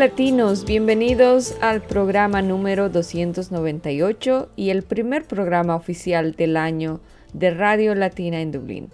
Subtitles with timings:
[0.00, 7.00] Latinos, bienvenidos al programa número 298 y el primer programa oficial del año
[7.34, 8.88] de Radio Latina en Dublín.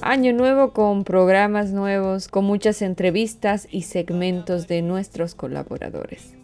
[0.00, 6.34] Año nuevo con programas nuevos, con muchas entrevistas y segmentos de nuestros colaboradores.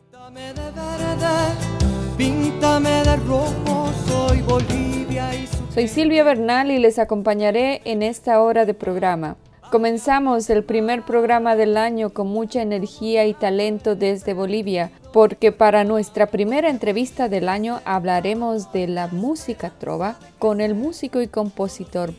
[5.74, 9.36] Soy Silvia Bernal y les acompañaré en esta hora de programa.
[9.70, 15.82] Comenzamos el primer programa del año con mucha energía y talento desde Bolivia, porque para
[15.82, 22.14] nuestra primera entrevista del año hablaremos de la música trova con el músico y compositor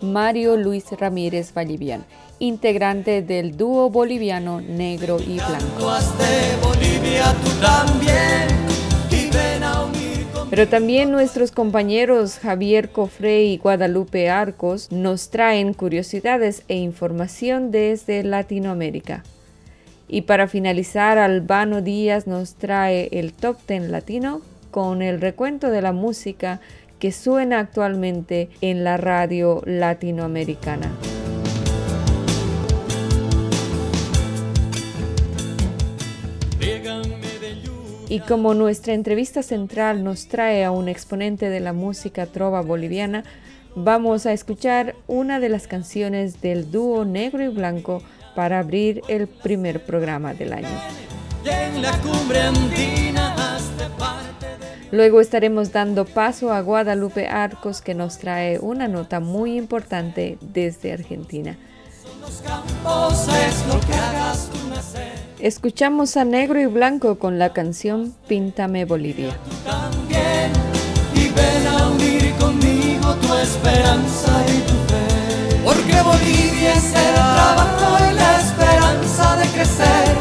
[0.00, 2.04] Mario Luis Ramírez Vallivian,
[2.40, 5.92] integrante del dúo boliviano Negro y Blanco.
[10.50, 18.22] Pero también nuestros compañeros Javier Cofre y Guadalupe Arcos nos traen curiosidades e información desde
[18.22, 19.24] Latinoamérica.
[20.08, 25.82] Y para finalizar, Albano Díaz nos trae el Top Ten Latino con el recuento de
[25.82, 26.60] la música
[26.98, 30.90] que suena actualmente en la radio latinoamericana.
[38.10, 43.22] Y como nuestra entrevista central nos trae a un exponente de la música trova boliviana,
[43.74, 48.02] vamos a escuchar una de las canciones del dúo negro y blanco
[48.34, 50.68] para abrir el primer programa del año.
[54.90, 60.94] Luego estaremos dando paso a Guadalupe Arcos que nos trae una nota muy importante desde
[60.94, 61.58] Argentina.
[65.40, 69.36] Escuchamos a Negro y Blanco con la canción Píntame Bolivia.
[71.14, 75.60] y ven a unir conmigo tu esperanza y tu fe.
[75.64, 80.16] Porque Bolivia es el trabajo y la esperanza de crecer.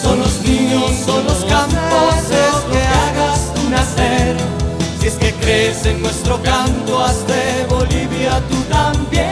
[0.00, 4.36] Son los niños, son los campos, es que hagas tú nacer.
[5.00, 9.23] Si es que crees en nuestro canto, haz de Bolivia tú también.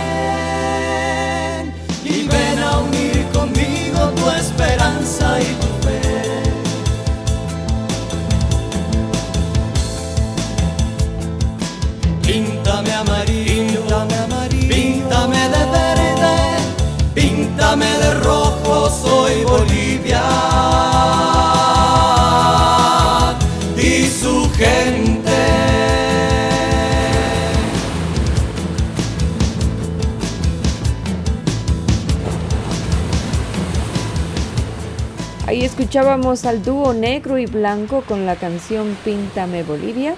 [35.93, 40.15] Escuchábamos al dúo negro y blanco con la canción Píntame Bolivia.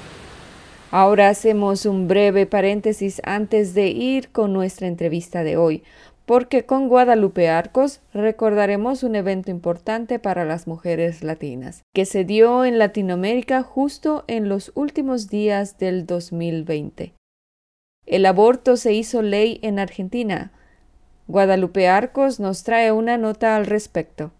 [0.92, 5.82] Ahora hacemos un breve paréntesis antes de ir con nuestra entrevista de hoy,
[6.26, 12.64] porque con Guadalupe Arcos recordaremos un evento importante para las mujeres latinas, que se dio
[12.64, 17.14] en Latinoamérica justo en los últimos días del 2020.
[18.06, 20.52] El aborto se hizo ley en Argentina.
[21.26, 24.30] Guadalupe Arcos nos trae una nota al respecto.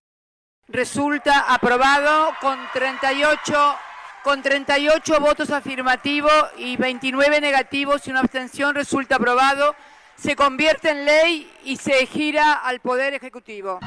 [0.69, 3.77] Resulta aprobado con 38,
[4.23, 9.77] con 38 votos afirmativos y 29 negativos y una abstención resulta aprobado.
[10.17, 13.79] Se convierte en ley y se gira al Poder Ejecutivo.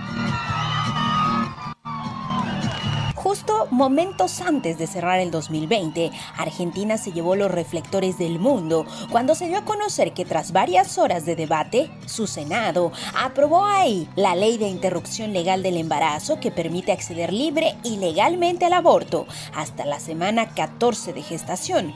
[3.27, 9.35] Justo momentos antes de cerrar el 2020, Argentina se llevó los reflectores del mundo cuando
[9.35, 14.33] se dio a conocer que tras varias horas de debate, su Senado aprobó ahí la
[14.33, 19.85] ley de interrupción legal del embarazo que permite acceder libre y legalmente al aborto hasta
[19.85, 21.93] la semana 14 de gestación.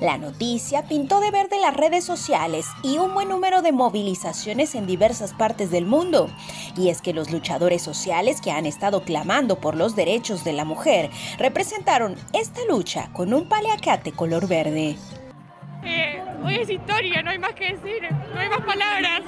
[0.00, 4.86] La noticia pintó de verde las redes sociales y un buen número de movilizaciones en
[4.86, 6.28] diversas partes del mundo.
[6.76, 10.66] Y es que los luchadores sociales que han estado clamando por los derechos de la
[10.66, 14.96] mujer representaron esta lucha con un paliacate color verde.
[15.82, 18.02] Eh, hoy es historia, no hay más que decir,
[18.34, 19.22] no hay más palabras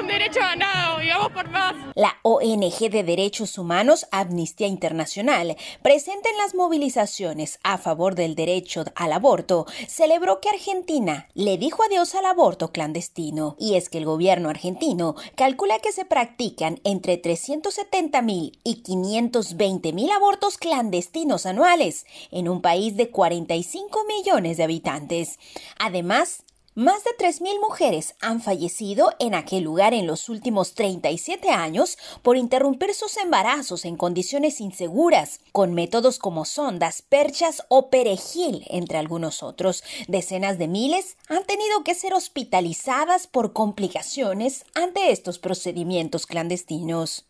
[0.00, 0.84] un derecho ganado
[1.32, 1.74] por más.
[1.94, 8.84] La ONG de Derechos Humanos Amnistía Internacional, presente en las movilizaciones a favor del derecho
[8.94, 13.56] al aborto, celebró que Argentina le dijo adiós al aborto clandestino.
[13.58, 19.92] Y es que el gobierno argentino calcula que se practican entre 370 mil y 520
[19.92, 25.38] mil abortos clandestinos anuales en un país de 45 millones de habitantes.
[25.78, 26.44] Además,
[26.76, 32.36] más de 3.000 mujeres han fallecido en aquel lugar en los últimos 37 años por
[32.36, 39.44] interrumpir sus embarazos en condiciones inseguras, con métodos como sondas, perchas o perejil, entre algunos
[39.44, 39.84] otros.
[40.08, 47.24] Decenas de miles han tenido que ser hospitalizadas por complicaciones ante estos procedimientos clandestinos.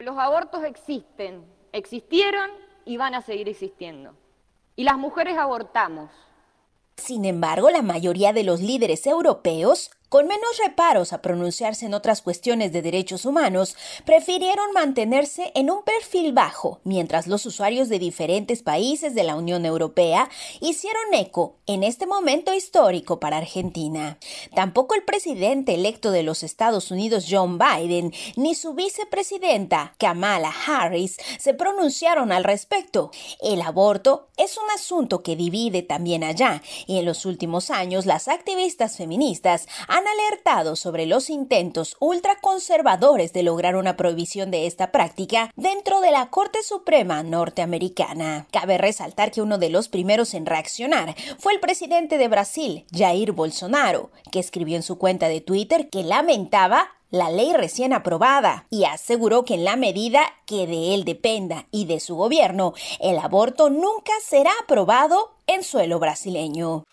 [0.00, 2.50] Los abortos existen, existieron
[2.84, 4.16] y van a seguir existiendo.
[4.74, 6.10] Y las mujeres abortamos
[6.96, 12.22] sin embargo, la mayoría de los líderes europeos con menos reparos a pronunciarse en otras
[12.22, 18.62] cuestiones de derechos humanos, prefirieron mantenerse en un perfil bajo, mientras los usuarios de diferentes
[18.62, 20.30] países de la Unión Europea
[20.60, 24.18] hicieron eco en este momento histórico para Argentina.
[24.54, 31.16] Tampoco el presidente electo de los Estados Unidos, John Biden, ni su vicepresidenta, Kamala Harris,
[31.40, 33.10] se pronunciaron al respecto.
[33.42, 38.28] El aborto es un asunto que divide también allá, y en los últimos años las
[38.28, 45.52] activistas feministas han alertado sobre los intentos ultraconservadores de lograr una prohibición de esta práctica
[45.56, 48.46] dentro de la Corte Suprema norteamericana.
[48.50, 53.32] Cabe resaltar que uno de los primeros en reaccionar fue el presidente de Brasil, Jair
[53.32, 58.84] Bolsonaro, que escribió en su cuenta de Twitter que lamentaba la ley recién aprobada y
[58.84, 63.70] aseguró que en la medida que de él dependa y de su gobierno, el aborto
[63.70, 66.84] nunca será aprobado en suelo brasileño.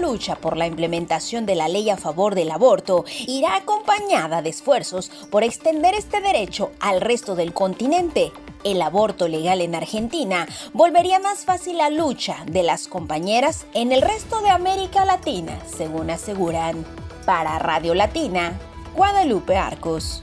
[0.00, 5.10] Lucha por la implementación de la ley a favor del aborto irá acompañada de esfuerzos
[5.30, 8.32] por extender este derecho al resto del continente.
[8.64, 14.02] El aborto legal en Argentina volvería más fácil la lucha de las compañeras en el
[14.02, 16.84] resto de América Latina, según aseguran.
[17.24, 18.58] Para Radio Latina,
[18.96, 20.22] Guadalupe Arcos.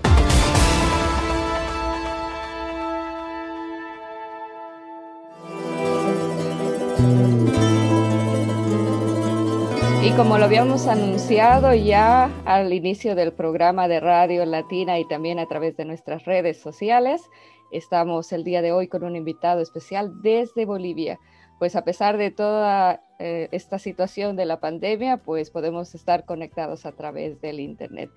[10.08, 15.38] Y como lo habíamos anunciado ya al inicio del programa de Radio Latina y también
[15.38, 17.30] a través de nuestras redes sociales,
[17.74, 21.20] estamos el día de hoy con un invitado especial desde Bolivia.
[21.60, 26.86] Pues a pesar de toda eh, esta situación de la pandemia, pues podemos estar conectados
[26.86, 28.10] a través del Internet.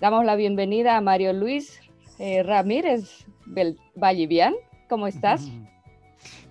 [0.00, 1.80] Damos la bienvenida a Mario Luis
[2.18, 3.24] eh, Ramírez
[3.94, 4.56] Vallivian.
[4.88, 5.48] ¿Cómo estás?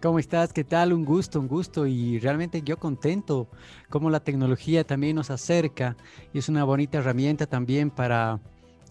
[0.02, 0.54] ¿Cómo estás?
[0.54, 0.94] ¿Qué tal?
[0.94, 3.48] Un gusto, un gusto y realmente yo contento
[3.90, 5.96] cómo la tecnología también nos acerca
[6.34, 8.40] y es una bonita herramienta también para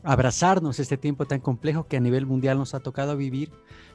[0.02, 3.50] abrazarnos este tiempo tan complejo que a nivel mundial nos ha tocado vivir.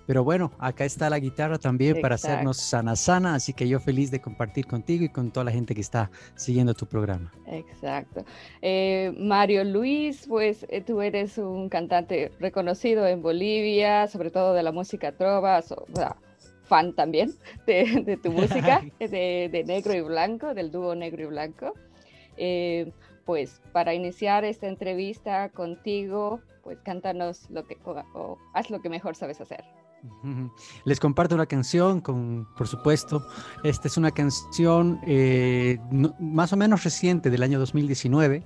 [0.08, 4.10] Pero bueno, acá está la guitarra también para hacernos sana sana, así que yo feliz
[4.10, 7.32] de compartir contigo y con toda la gente que está siguiendo tu programa.
[7.46, 8.26] Exacto.
[8.62, 14.64] Eh, Mario Luis, pues eh, tú eres un cantante reconocido en Bolivia, sobre todo de
[14.64, 16.16] la música trova, o sea,
[16.70, 17.34] fan también
[17.66, 21.74] de, tu música, de, Negro y Blanco, del dúo Negro y Blanco.
[22.38, 22.94] Eh,
[23.26, 29.16] pues para iniciar esta entrevista contigo, pues cántanos lo que, o, haz lo que mejor
[29.16, 29.66] sabes hacer.
[30.86, 33.22] Les comparto una canción, con, por supuesto.
[33.64, 35.78] Esta es una canción eh,
[36.20, 38.46] más o menos reciente del año 2019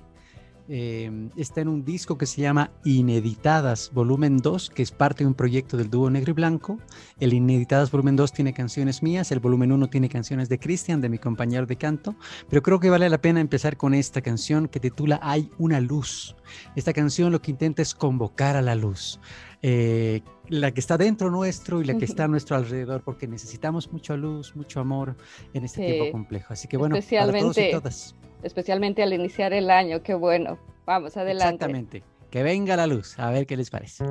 [0.66, 5.28] Em, está en un disco que se llama Ineditadas Volumen 2, que es parte de
[5.28, 6.78] un proyecto del dúo Negro y Blanco.
[7.20, 11.10] El Ineditadas Volumen 2 tiene canciones mías, el volumen 1 tiene canciones de Cristian, de
[11.10, 12.16] mi compañero de canto,
[12.48, 16.34] pero creo que vale la pena empezar con esta canción que titula Hay una luz.
[16.76, 19.20] Esta canción lo que intenta es convocar a la luz.
[19.60, 23.92] Eh, la que está dentro nuestro y la que está a nuestro alrededor, porque necesitamos
[23.92, 25.14] mucha luz, mucho amor
[25.52, 26.54] en este tiempo complejo.
[26.54, 30.02] Así que bueno, para todos y todas especialmente al iniciar el año.
[30.02, 30.58] Qué bueno.
[30.86, 31.64] Vamos, adelante.
[31.64, 32.02] Exactamente.
[32.30, 34.04] Que venga la luz, a ver qué les parece.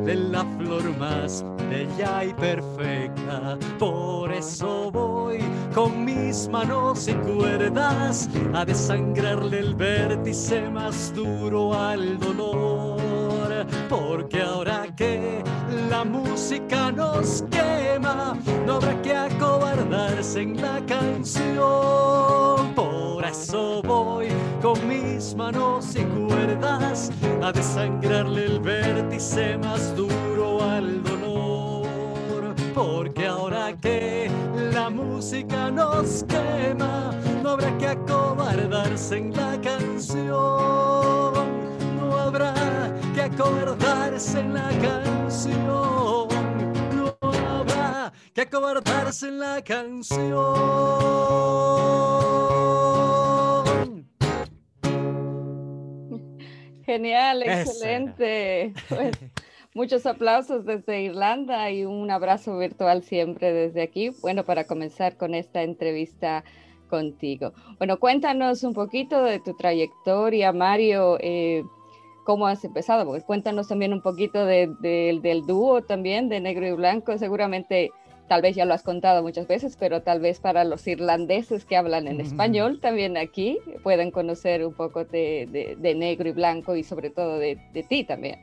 [0.06, 3.58] de la flor más bella y perfecta.
[3.80, 5.40] Por eso voy
[5.74, 13.66] con mis manos y cuerdas a desangrarle el vértice más duro al dolor.
[13.90, 15.44] Porque ahora que
[15.90, 22.74] la música nos quema, no habrá que acobardarse en la canción.
[22.76, 24.28] Por eso voy
[24.62, 27.12] con mis manos y cuerdas
[27.42, 31.13] a desangrarle el vértice más duro al dolor.
[32.74, 34.32] Porque ahora que
[34.74, 37.12] la música nos quema,
[37.44, 40.34] no habrá que acobardarse en la canción.
[41.96, 42.54] No habrá
[43.14, 46.28] que acobardarse en la canción.
[46.96, 50.34] No habrá que acobardarse en la canción.
[56.86, 58.74] Genial, excelente.
[58.90, 59.12] Pues,
[59.74, 64.12] muchos aplausos desde Irlanda y un abrazo virtual siempre desde aquí.
[64.22, 66.44] Bueno, para comenzar con esta entrevista
[66.90, 67.54] contigo.
[67.80, 71.18] Bueno, cuéntanos un poquito de tu trayectoria, Mario.
[71.20, 71.64] eh,
[72.26, 73.06] ¿Cómo has empezado?
[73.06, 77.18] Porque cuéntanos también un poquito de- de- del dúo también, de Negro y Blanco.
[77.18, 77.90] Seguramente,
[78.30, 81.76] tal vez ya lo has contado muchas veces, pero tal vez para los irlandeses que
[81.76, 86.78] hablan en español también aquí puedan conocer un poco de, de- de Negro y Blanco
[86.78, 88.40] y sobre todo de, de ti también.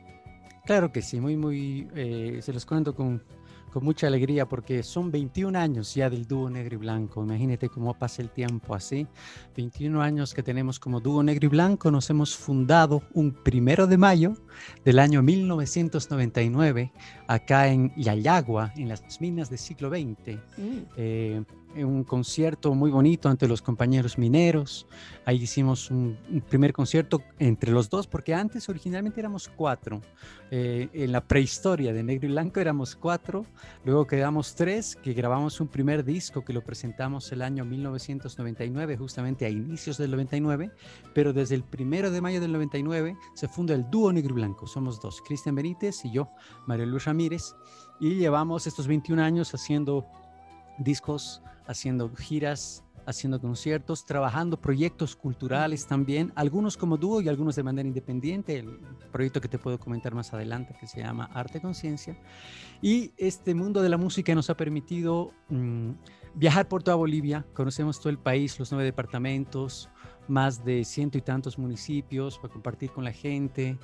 [0.71, 3.21] Claro que sí, muy, muy, eh, se los cuento con,
[3.73, 7.21] con mucha alegría porque son 21 años ya del dúo negro y blanco.
[7.21, 9.05] Imagínate cómo pasa el tiempo así.
[9.57, 11.91] 21 años que tenemos como dúo negro y blanco.
[11.91, 14.33] Nos hemos fundado un primero de mayo
[14.85, 16.93] del año 1999
[17.27, 20.39] acá en Yayagua, en las minas del siglo XX.
[20.95, 21.43] eh,
[21.77, 24.87] un concierto muy bonito ante los compañeros mineros.
[25.25, 30.01] Ahí hicimos un, un primer concierto entre los dos, porque antes originalmente éramos cuatro.
[30.53, 33.45] Eh, en la prehistoria de Negro y Blanco éramos cuatro,
[33.85, 39.45] luego quedamos tres, que grabamos un primer disco que lo presentamos el año 1999, justamente
[39.45, 40.69] a inicios del 99,
[41.13, 44.67] pero desde el primero de mayo del 99 se funda el dúo Negro y Blanco.
[44.67, 46.29] Somos dos, Cristian Benítez y yo,
[46.67, 47.55] Mario Luis Ramírez,
[48.01, 50.05] y llevamos estos 21 años haciendo
[50.79, 57.63] discos, haciendo giras, haciendo conciertos, trabajando proyectos culturales también, algunos como dúo y algunos de
[57.63, 58.79] manera independiente, el
[59.11, 62.17] proyecto que te puedo comentar más adelante que se llama Arte Conciencia.
[62.81, 65.91] Y este mundo de la música nos ha permitido mm,
[66.35, 69.89] viajar por toda Bolivia, conocemos todo el país, los nueve departamentos,
[70.27, 73.77] más de ciento y tantos municipios para compartir con la gente.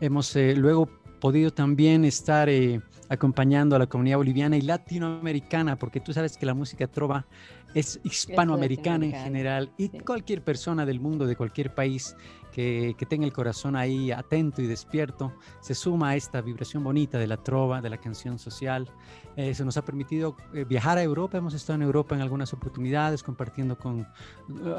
[0.00, 0.88] Hemos eh, luego
[1.24, 6.44] podido también estar eh, acompañando a la comunidad boliviana y latinoamericana, porque tú sabes que
[6.44, 7.24] la música trova
[7.72, 12.14] es hispanoamericana en general y cualquier persona del mundo, de cualquier país
[12.52, 17.18] que, que tenga el corazón ahí atento y despierto, se suma a esta vibración bonita
[17.18, 18.90] de la trova, de la canción social.
[19.34, 22.52] Eh, Eso nos ha permitido eh, viajar a Europa, hemos estado en Europa en algunas
[22.52, 24.06] oportunidades, compartiendo con eh,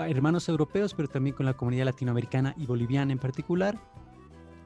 [0.10, 3.80] hermanos europeos, pero también con la comunidad latinoamericana y boliviana en particular.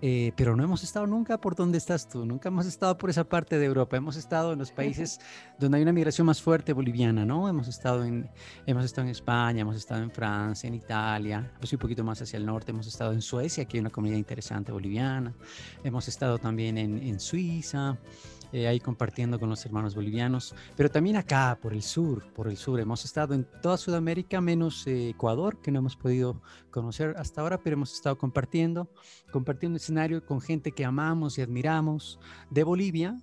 [0.02, 3.24] Eh, pero no hemos estado nunca por donde estás tú, nunca hemos estado por esa
[3.24, 5.20] parte de Europa, hemos estado en los países
[5.58, 7.50] donde hay una migración más fuerte boliviana, ¿no?
[7.50, 8.30] Hemos estado en,
[8.66, 12.38] hemos estado en España, hemos estado en Francia, en Italia, pues un poquito más hacia
[12.38, 15.34] el norte, hemos estado en Suecia, que hay una comunidad interesante boliviana,
[15.84, 17.98] hemos estado también en, en Suiza.
[18.52, 22.58] Eh, ahí compartiendo con los hermanos bolivianos, pero también acá, por el sur, por el
[22.58, 22.80] sur.
[22.80, 26.42] Hemos estado en toda Sudamérica, menos eh, Ecuador, que no hemos podido
[26.72, 28.92] conocer hasta ahora, pero hemos estado compartiendo,
[29.32, 33.18] compartiendo escenario con gente que amamos y admiramos de Bolivia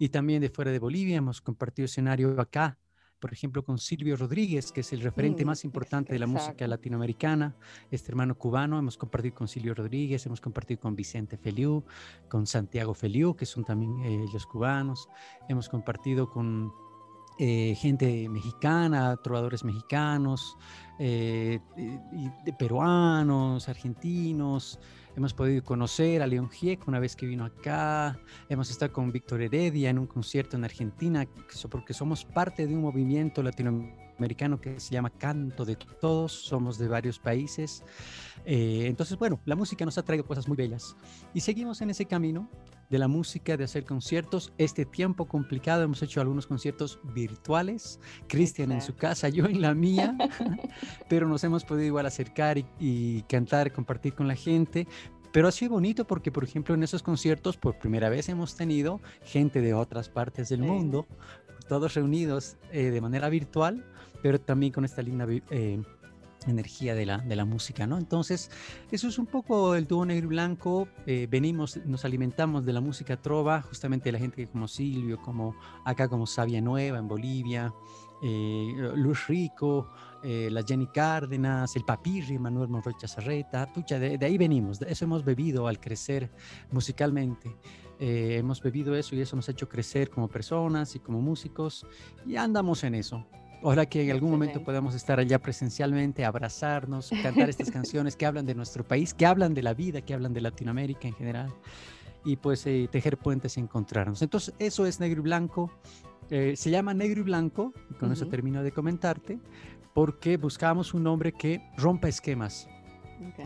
[0.00, 1.16] y también de fuera de Bolivia.
[1.16, 2.76] Hemos compartido escenario acá
[3.22, 6.66] por ejemplo, con Silvio Rodríguez, que es el referente mm, más importante de la música
[6.66, 7.54] latinoamericana,
[7.88, 8.80] este hermano cubano.
[8.80, 11.84] Hemos compartido con Silvio Rodríguez, hemos compartido con Vicente Feliu,
[12.28, 15.08] con Santiago Feliu, que son también eh, ellos cubanos.
[15.48, 16.72] Hemos compartido con
[17.38, 20.56] eh, gente mexicana, trovadores mexicanos,
[20.98, 21.60] eh,
[22.44, 24.80] de peruanos, argentinos.
[25.14, 28.18] Hemos podido conocer a León Gieco una vez que vino acá.
[28.48, 31.28] Hemos estado con Víctor Heredia en un concierto en Argentina,
[31.70, 36.32] porque somos parte de un movimiento latinoamericano que se llama Canto de Todos.
[36.32, 37.84] Somos de varios países.
[38.46, 40.96] Eh, entonces, bueno, la música nos ha traído cosas muy bellas.
[41.34, 42.48] Y seguimos en ese camino
[42.92, 44.52] de la música, de hacer conciertos.
[44.58, 49.72] Este tiempo complicado hemos hecho algunos conciertos virtuales, Cristian en su casa, yo en la
[49.72, 50.14] mía,
[51.08, 54.86] pero nos hemos podido igual acercar y, y, cantar, compartir con la gente.
[55.32, 59.00] Pero ha sido bonito porque, por ejemplo, en esos conciertos por primera vez hemos tenido
[59.24, 61.06] gente de otras partes del mundo,
[61.66, 63.86] todos reunidos eh, de manera virtual,
[64.22, 65.82] pero también con esta linda eh,
[66.50, 67.98] energía de la, de la música, ¿no?
[67.98, 68.50] Entonces,
[68.90, 70.88] eso es un poco el dúo negro y blanco.
[71.06, 76.08] Eh, venimos, nos alimentamos de la música trova, justamente la gente como Silvio, como acá
[76.08, 77.72] como Sabia Nueva en Bolivia,
[78.22, 78.92] eh,
[79.28, 79.88] Rico,
[80.22, 85.04] eh, la Jenny Cárdenas, el Papirri, Manuel Monroy Chazarreta, pucha, de, ahí venimos, de eso
[85.04, 86.30] hemos bebido al crecer
[86.70, 87.56] musicalmente.
[87.98, 91.86] hemos bebido eso y eso nos ha hecho crecer como personas y como músicos
[92.26, 93.24] y andamos en eso.
[93.62, 98.44] Ojalá que en algún momento podamos estar allá presencialmente, abrazarnos, cantar estas canciones que hablan
[98.44, 101.54] de nuestro país, que hablan de la vida, que hablan de Latinoamérica en general,
[102.24, 104.20] y pues eh, tejer puentes y encontrarnos.
[104.20, 105.70] Entonces, eso es Negro y Blanco.
[106.30, 109.38] Eh, se llama Negro y Blanco, y con eso termino de comentarte,
[109.94, 112.68] porque buscamos un nombre que rompa esquemas,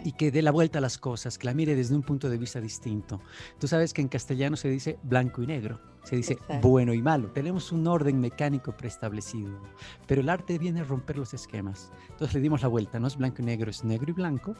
[0.04, 2.38] y que dé la vuelta a las cosas, que la mire desde un punto de
[2.38, 3.20] vista distinto.
[3.58, 7.30] Tú sabes que en castellano se dice blanco y negro, se dice bueno y malo.
[7.32, 9.60] Tenemos un orden mecánico preestablecido,
[10.06, 11.90] pero el arte viene a romper los esquemas.
[12.10, 14.54] Entonces le dimos la vuelta, no es blanco y negro, es negro y blanco.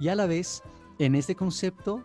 [0.00, 0.62] Y a la vez,
[0.98, 2.02] en este concepto,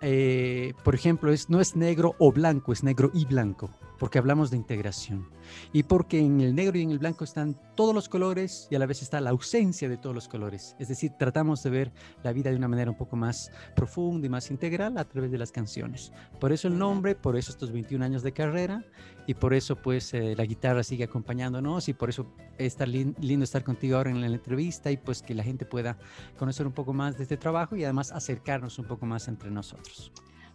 [0.00, 4.50] eh, por ejemplo, es, no es negro o blanco, es negro y blanco porque hablamos
[4.50, 5.28] de integración
[5.74, 8.78] y porque en el negro y en el blanco están todos los colores y a
[8.78, 10.74] la vez está la ausencia de todos los colores.
[10.78, 11.92] Es decir, tratamos de ver
[12.24, 15.36] la vida de una manera un poco más profunda y más integral a través de
[15.36, 16.12] las canciones.
[16.40, 18.82] Por eso el nombre, por eso estos 21 años de carrera
[19.26, 23.62] y por eso pues eh, la guitarra sigue acompañándonos y por eso es lindo estar
[23.62, 25.98] contigo ahora en la entrevista y pues que la gente pueda
[26.38, 30.10] conocer un poco más de este trabajo y además acercarnos un poco más entre nosotros.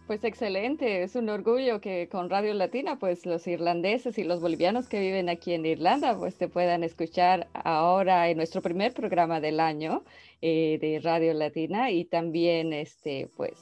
[0.06, 4.88] Pues excelente, es un orgullo que con Radio Latina, pues los irlandeses y los bolivianos
[4.88, 9.58] que viven aquí en Irlanda, pues te puedan escuchar ahora en nuestro primer programa del
[9.58, 10.04] año
[10.42, 13.54] eh, de Radio Latina y también, este, pues,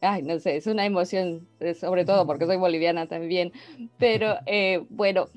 [0.00, 3.52] ay, no sé, es una emoción, eh, sobre todo porque soy boliviana también,
[3.98, 5.28] pero eh, bueno,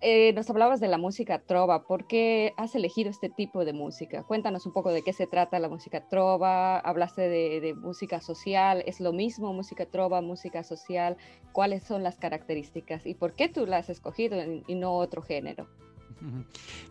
[0.00, 1.82] eh, nos hablabas de la música trova.
[1.82, 4.22] ¿Por qué has elegido este tipo de música?
[4.22, 6.78] Cuéntanos un poco de qué se trata la música trova.
[6.78, 8.84] Hablaste de, música social.
[8.86, 11.16] ¿Es lo mismo música trova, música social?
[11.52, 15.66] ¿Cuáles son las características y por qué tú la has escogido y no otro género?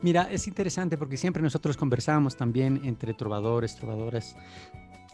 [0.02, 4.36] Mira, es interesante porque siempre nosotros conversamos también entre trovadores, trovadoras,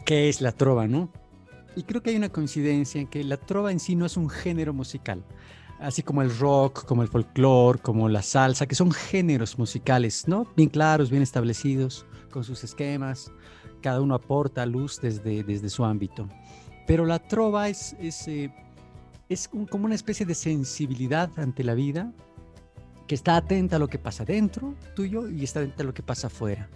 [0.04, 1.10] qué es la trova, ¿no?
[1.76, 4.30] Y creo que hay una coincidencia en que la trova en sí no es un
[4.30, 5.24] género musical
[5.84, 10.46] así como el rock, como el folclore, como la salsa, que son géneros musicales, ¿no?
[10.56, 13.30] Bien claros, bien establecidos, con sus esquemas,
[13.82, 16.28] cada uno aporta luz desde, desde su ámbito.
[16.86, 18.52] Pero la trova es, es, eh,
[19.28, 22.12] es como una especie de sensibilidad ante la vida,
[23.06, 26.02] que está atenta a lo que pasa dentro tuyo y está atenta a lo que
[26.02, 26.68] pasa afuera.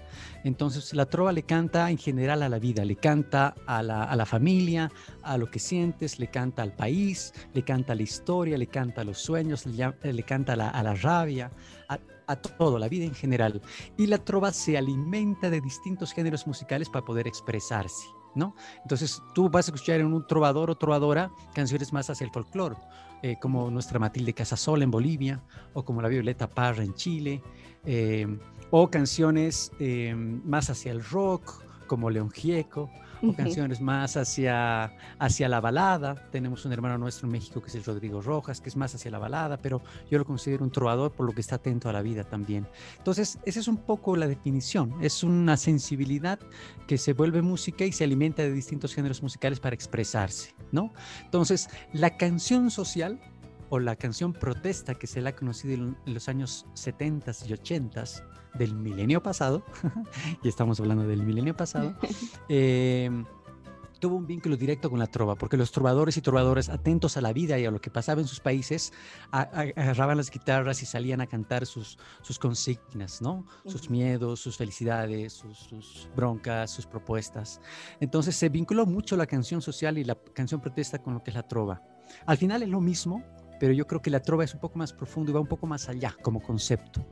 [0.45, 4.17] Entonces la trova le canta en general a la vida, le canta a la, a
[4.17, 4.91] la, familia,
[5.23, 9.01] a lo que sientes, le canta al país, le canta a la historia, le canta
[9.03, 11.51] a los sueños, le, canta a la, a la rabia,
[11.89, 13.61] a, a, todo, la vida en general.
[13.97, 18.07] Y la trova se alimenta de distintos géneros musicales para poder expresarse.
[18.35, 18.55] ¿No?
[18.83, 22.77] Entonces tú vas a escuchar en un trovador o trovadora canciones más hacia el folclore,
[23.23, 25.43] eh, como nuestra Matilde Casasola en Bolivia,
[25.75, 27.43] o como la Violeta Parra en Chile,
[27.85, 28.27] eh,
[28.71, 32.91] o canciones eh, más hacia el rock, como León Gieco,
[33.23, 36.15] o canciones más hacia, hacia la balada.
[36.31, 39.11] Tenemos un hermano nuestro en México que es el Rodrigo Rojas, que es más hacia
[39.11, 42.03] la balada, pero yo lo considero un trovador por lo que está atento a la
[42.03, 42.67] vida también.
[42.99, 44.95] Entonces, esa es un poco la definición.
[45.01, 46.39] Es una sensibilidad
[46.87, 50.93] que se vuelve música y se alimenta de distintos géneros musicales para expresarse, ¿no?
[51.25, 53.21] Entonces, la canción social
[53.71, 58.05] o la canción protesta que se la ha conocido en los años 70 y 80
[58.55, 59.65] del milenio pasado,
[60.43, 61.95] y estamos hablando del milenio pasado,
[62.49, 63.11] eh,
[63.99, 67.33] tuvo un vínculo directo con la trova, porque los trovadores y trovadoras atentos a la
[67.33, 68.93] vida y a lo que pasaba en sus países,
[69.31, 73.47] agarraban las guitarras y salían a cantar sus, sus consignas, ¿no?
[73.67, 77.61] Sus miedos, sus felicidades, sus, sus, broncas, sus propuestas.
[78.01, 81.37] Entonces se vinculó mucho la canción social y la canción protesta con lo que es
[81.37, 81.83] la trova.
[82.27, 83.23] Al final es lo mismo,
[83.59, 85.67] pero yo creo que la trova es un poco más profundo y va un poco
[85.67, 87.07] más allá como concepto.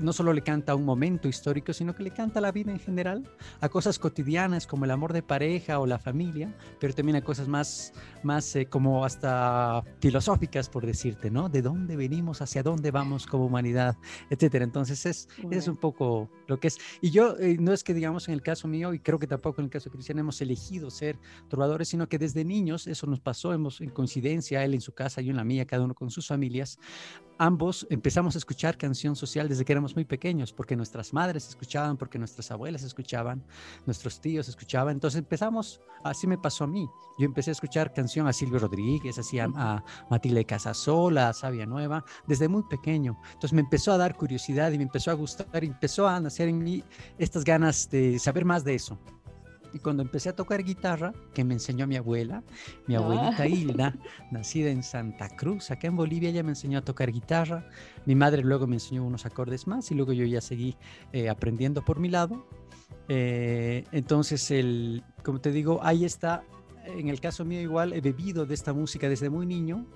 [0.00, 2.72] no solo le canta a un momento histórico, sino que le canta a la vida
[2.72, 3.28] en general,
[3.60, 7.48] a cosas cotidianas como el amor de pareja o la familia, pero también a cosas
[7.48, 11.48] más, más eh, como hasta filosóficas, por decirte, ¿no?
[11.48, 13.96] De dónde venimos, hacia dónde vamos como humanidad,
[14.30, 14.64] etcétera.
[14.64, 16.78] Entonces, es, es un poco lo que es.
[17.00, 19.60] Y yo, eh, no es que digamos en el caso mío, y creo que tampoco
[19.60, 21.18] en el caso de Cristian, hemos elegido ser
[21.48, 25.20] trovadores, sino que desde niños eso nos pasó, hemos en coincidencia, él en su casa,
[25.20, 26.78] yo en la mía, cada uno con sus familias,
[27.38, 31.96] ambos empezamos a escuchar canción social desde que éramos muy pequeños, porque nuestras madres escuchaban,
[31.96, 33.44] porque nuestras abuelas escuchaban,
[33.84, 34.94] nuestros tíos escuchaban.
[34.96, 36.88] Entonces empezamos, así me pasó a mí.
[37.18, 41.66] Yo empecé a escuchar canción a Silvio Rodríguez, así a, a Matilde Casasola, a Sabia
[41.66, 43.18] Nueva, desde muy pequeño.
[43.26, 46.48] Entonces me empezó a dar curiosidad y me empezó a gustar y empezó a nacer
[46.48, 46.82] en mí
[47.18, 48.98] estas ganas de saber más de eso.
[49.76, 52.42] Y cuando empecé a tocar guitarra, que me enseñó mi abuela,
[52.86, 53.46] mi abuelita ah.
[53.46, 53.94] Hilda,
[54.30, 57.68] nacida en Santa Cruz, acá en Bolivia, ella me enseñó a tocar guitarra.
[58.06, 60.78] Mi madre luego me enseñó unos acordes más y luego yo ya seguí
[61.12, 62.46] eh, aprendiendo por mi lado.
[63.08, 66.42] Eh, entonces, el, como te digo, ahí está
[66.86, 69.86] en el caso mío igual he bebido de esta música desde muy niño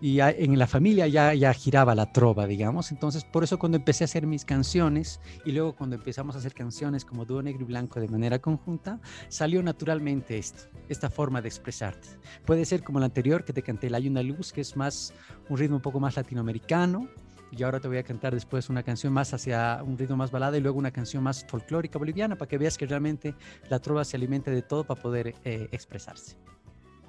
[0.00, 2.90] y en la familia ya, ya giraba la trova, digamos.
[2.90, 6.54] Entonces, por eso cuando empecé a hacer mis canciones y luego cuando empezamos a hacer
[6.54, 11.48] canciones como Dúo Negro y Blanco de manera conjunta, salió naturalmente esto, esta forma de
[11.48, 12.08] expresarte.
[12.44, 15.12] Puede ser como la anterior que te canté, Hay una luz, que es más
[15.48, 17.08] un ritmo un poco más latinoamericano,
[17.50, 20.56] y ahora te voy a cantar después una canción más hacia un ritmo más balada
[20.56, 23.34] y luego una canción más folclórica boliviana para que veas que realmente
[23.68, 26.36] la trova se alimenta de todo para poder eh, expresarse.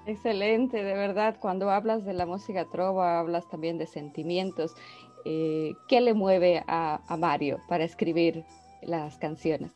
[0.06, 1.38] Excelente, de verdad.
[1.40, 4.74] Cuando hablas de la música trova, hablas también de sentimientos.
[5.26, 8.44] Eh, ¿Qué le mueve a, Mario para escribir
[8.82, 9.72] las canciones?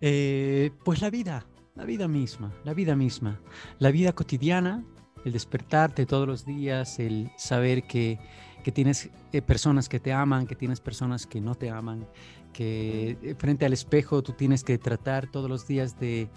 [0.00, 3.40] Eh, pues la vida, la vida misma, la vida misma,
[3.80, 4.84] la vida cotidiana,
[5.24, 8.18] el despertarte todos los días, el saber que
[8.64, 12.08] que tienes eh, personas que te aman, que tienes personas que no te aman,
[12.52, 16.28] que eh, frente al espejo tú tienes que tratar todos los días de,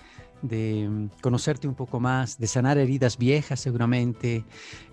[0.42, 4.46] de mm, conocerte un poco más, de sanar heridas viejas seguramente,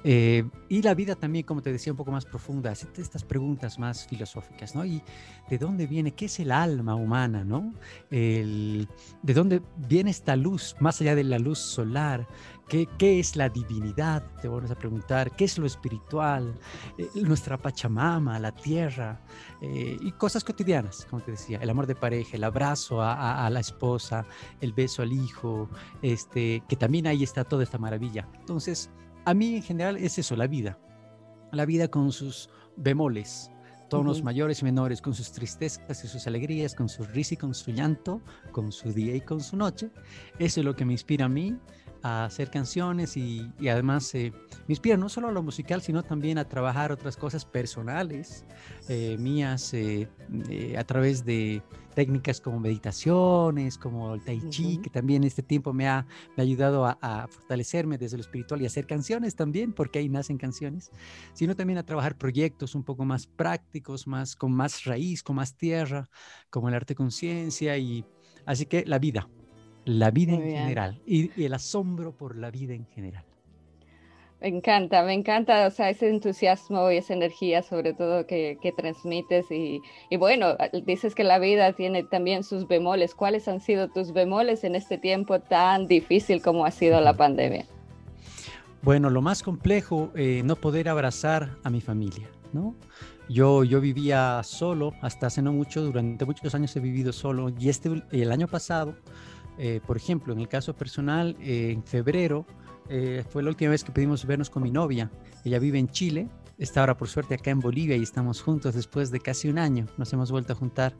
[0.04, 3.78] eh, y la vida también, como te decía, un poco más profunda, hacerte estas preguntas
[3.78, 4.84] más filosóficas, ¿no?
[4.84, 5.02] Y
[5.50, 7.74] de dónde viene, qué es el alma humana, ¿no?
[8.10, 8.88] El,
[9.22, 12.26] de dónde viene esta luz, más allá de la luz solar,
[12.68, 14.22] ¿Qué, ¿Qué, es la divinidad?
[14.40, 15.35] Te vuelves a preguntar.
[15.37, 16.55] ¿Qué es lo espiritual?
[16.96, 19.20] Eh, nuestra Pachamama, la tierra
[19.61, 21.59] eh, y cosas cotidianas, como te decía.
[21.61, 24.27] El amor de pareja, el abrazo a, a, la esposa,
[24.61, 25.68] el beso al hijo,
[26.00, 28.27] este, que también ahí está toda esta maravilla.
[28.40, 28.90] Entonces,
[29.27, 30.79] a mí en general es eso, la vida.
[31.53, 33.50] La vida con sus bemoles,
[33.88, 37.55] tonos mayores y menores, con sus tristezas y sus alegrías, con su risa y con
[37.55, 38.20] su llanto,
[38.53, 39.90] con su día y con su noche.
[40.38, 41.57] Eso es lo que me inspira a mí
[42.04, 44.30] a hacer canciones y, además eh,
[44.68, 48.44] me inspira no solo a lo musical, sino también a trabajar otras cosas personales
[48.90, 50.06] eh, mías eh,
[50.76, 51.62] a través de
[51.94, 56.44] técnicas como meditaciones, como el tai chi, que también este tiempo me ha, me ha
[56.44, 60.90] ayudado a, fortalecerme desde lo espiritual y a hacer canciones también, porque ahí nacen canciones,
[61.32, 65.56] sino también a trabajar proyectos un poco más prácticos, más, con más raíz, con más
[65.56, 66.10] tierra,
[66.50, 68.04] como el arte conciencia y
[68.44, 69.26] así que la vida,
[69.84, 73.24] la vida en general y, el asombro por la vida en general.
[74.40, 79.46] Me encanta, me encanta, o sea, ese entusiasmo y esa energía sobre todo que, transmites
[79.50, 79.80] y,
[80.18, 83.14] bueno, dices que la vida tiene también sus bemoles.
[83.14, 87.64] ¿Cuáles han sido tus bemoles en este tiempo tan difícil como ha sido la pandemia?
[88.82, 92.74] Bueno, lo más complejo, eh, no poder abrazar a mi familia, ¿no?
[93.30, 97.70] Yo, yo vivía solo hasta hace no mucho, durante muchos años he vivido solo y
[97.70, 98.94] este, el año pasado
[99.58, 102.46] eh, por ejemplo, en el caso personal, eh, en febrero
[102.88, 105.10] eh, fue la última vez que pudimos vernos con mi novia.
[105.44, 109.10] Ella vive en Chile está ahora por suerte acá en Bolivia y estamos juntos después
[109.10, 109.86] de casi un año.
[109.96, 110.94] Nos hemos vuelto a juntar.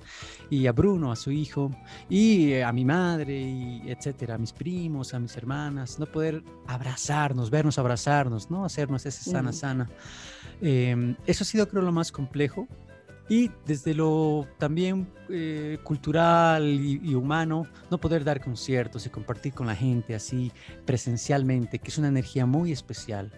[0.51, 1.71] Y a Bruno, a su hijo,
[2.09, 6.43] y eh, a mi madre, y etcétera, a mis primos, a mis hermanas, no poder
[6.67, 8.65] abrazarnos, vernos abrazarnos, ¿no?
[8.65, 9.89] Hacernos ese sana, sana.
[10.61, 12.67] Em, eso ha sido creo lo más complejo.
[13.29, 19.67] Y desde lo también eh, cultural y, humano, no poder dar conciertos y compartir con
[19.67, 20.53] la gente así
[20.85, 23.33] presencialmente, que es una energía muy especial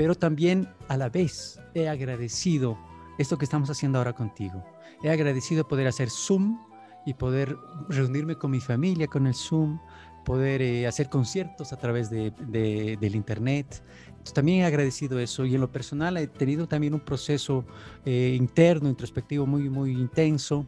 [0.00, 2.78] pero también a la vez he agradecido
[3.18, 4.64] esto que estamos haciendo ahora contigo.
[5.02, 6.58] He agradecido poder hacer Zoom
[7.04, 7.54] y poder
[7.90, 9.78] reunirme con mi familia con el Zoom,
[10.24, 13.82] poder eh, hacer conciertos a través de, del Internet.
[14.32, 17.64] También he agradecido eso y en lo personal he tenido también un proceso
[18.04, 20.66] eh, interno, introspectivo muy, muy intenso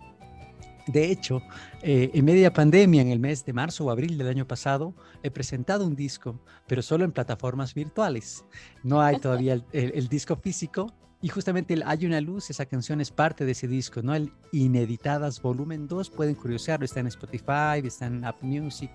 [0.87, 1.43] de hecho,
[1.83, 5.31] eh, en media pandemia, en el mes de marzo o abril del año pasado, he
[5.31, 8.45] presentado un disco, pero solo en plataformas virtuales.
[8.83, 10.93] No hay todavía el disco físico,
[11.23, 14.15] y justamente el Hay una luz, esa canción es parte de ese disco, ¿no?
[14.15, 18.91] El Ineditadas Volumen 2, pueden curiosearlo, está en Spotify, está en App Music,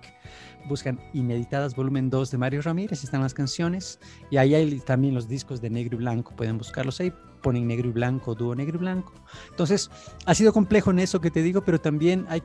[0.68, 3.98] buscan Ineditadas Volumen 2 de Mario Ramírez, están las canciones,
[4.30, 7.10] y ahí hay también los discos de negro y blanco, pueden buscarlos ahí,
[7.42, 9.14] ponen negro y blanco, dúo negro y blanco.
[9.50, 9.90] Entonces,
[10.26, 12.42] ha sido complejo en eso que te digo, pero también hay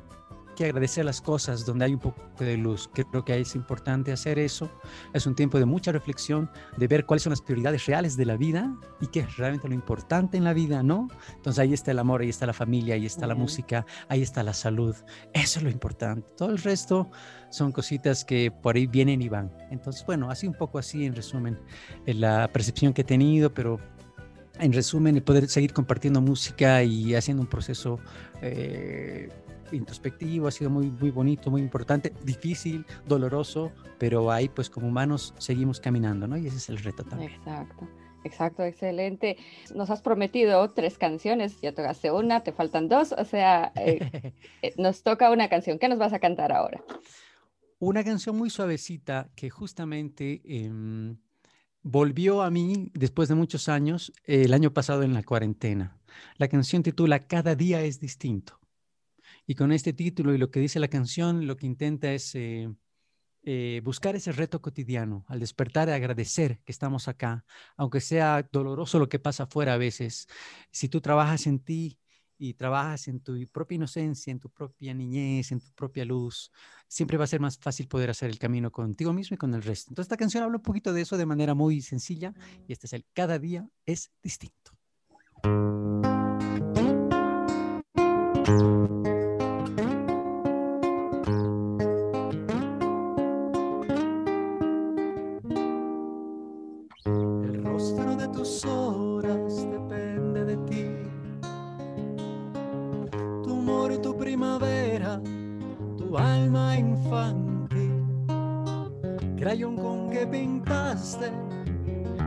[0.53, 2.89] que agradecer las cosas donde hay un poco de luz.
[2.93, 4.69] Creo que es importante hacer eso.
[5.13, 8.37] Es un tiempo de mucha reflexión, de ver cuáles son las prioridades reales de la
[8.37, 11.07] vida y qué es realmente lo importante en la vida, ¿no?
[11.35, 14.43] Entonces ahí está el amor, ahí está la familia, ahí está la música, ahí está
[14.43, 14.95] la salud.
[15.33, 16.27] Eso es lo importante.
[16.37, 17.09] Todo el resto
[17.49, 19.51] son cositas que por ahí vienen y van.
[19.71, 21.59] Entonces, bueno, así un poco así en resumen
[22.05, 23.79] la percepción que he tenido, pero
[24.59, 27.99] en resumen, el poder seguir compartiendo música y haciendo un proceso
[28.41, 29.29] eh,
[29.73, 35.33] introspectivo, ha sido muy, muy bonito, muy importante, difícil, doloroso, pero ahí pues como humanos
[35.37, 36.37] seguimos caminando, ¿no?
[36.37, 37.31] Y ese es el reto también.
[37.31, 37.87] Exacto.
[38.23, 39.37] Exacto, excelente.
[39.75, 44.73] Nos has prometido tres canciones, ya tocaste una, te faltan dos, o sea, eh, eh,
[44.77, 45.77] nos toca una canción.
[45.77, 46.81] ¿Qué nos vas a cantar ahora?
[47.79, 51.17] Una canción muy suavecita que justamente em,
[51.81, 55.97] volvió a mí después de muchos años, el año pasado en la cuarentena.
[56.37, 58.59] La canción titula Cada día es distinto.
[59.45, 62.69] Y con este título y lo que dice la canción, lo que intenta es eh,
[63.45, 67.43] eh, buscar ese reto cotidiano, al despertar, agradecer que estamos acá,
[67.75, 70.27] aunque sea doloroso lo que pasa afuera a veces.
[70.71, 71.99] Si tú trabajas en ti
[72.37, 76.51] y trabajas en tu propia inocencia, en tu propia niñez, en tu propia luz,
[76.87, 79.61] siempre va a ser más fácil poder hacer el camino contigo mismo y con el
[79.61, 79.91] resto.
[79.91, 82.33] Entonces esta canción habla un poquito de eso de manera muy sencilla
[82.65, 84.71] y este es el Cada día es distinto.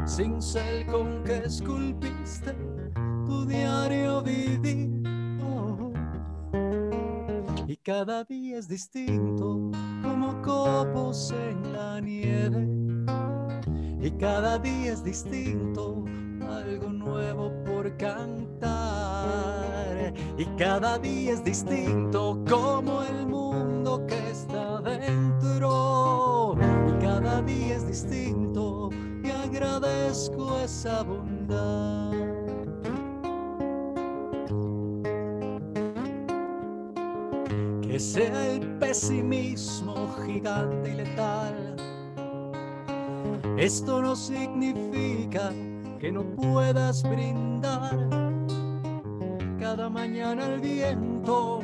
[0.05, 2.53] Cincel con que esculpiste
[3.27, 5.03] tu diario vivir.
[7.68, 9.70] Y cada día es distinto
[10.03, 12.66] como copos en la nieve.
[14.01, 16.05] Y cada día es distinto,
[16.49, 18.66] algo nuevo por cantar.
[20.37, 23.45] Y cada día es distinto como el mundo
[24.06, 26.56] que está dentro.
[26.88, 28.90] Y cada día es distinto
[29.56, 32.12] agradezco esa bondad.
[37.82, 41.76] Que sea el pesimismo gigante y letal.
[43.56, 45.50] Esto no significa
[45.98, 47.96] que no puedas brindar
[49.59, 51.61] cada mañana el viento,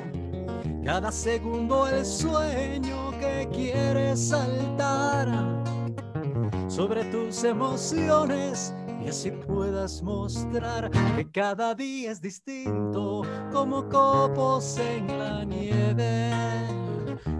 [0.84, 5.28] cada segundo el sueño que quieres saltar.
[6.68, 15.06] Sobre tus emociones y así puedas mostrar que cada día es distinto como copos en
[15.18, 16.32] la nieve.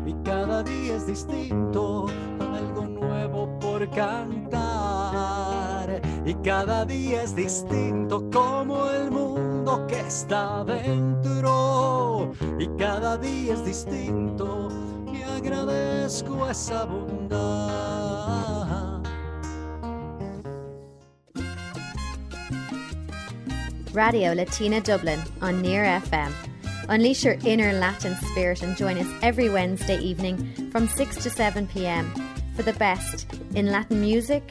[0.07, 2.07] Y cada día es distinto
[2.39, 4.63] algo nuevo por cantar.
[6.25, 9.52] Y cada día es distinto como el mundo
[9.87, 14.69] que está dentro y cada día es distinto
[15.13, 18.03] y agradezco esa bondad
[23.93, 26.33] Radio Latina Dublin on Near FM.
[26.89, 31.67] Unleash your inner Latin spirit and join us every Wednesday evening from 6 to 7
[31.69, 32.11] pm
[32.57, 34.43] for the best in Latin music,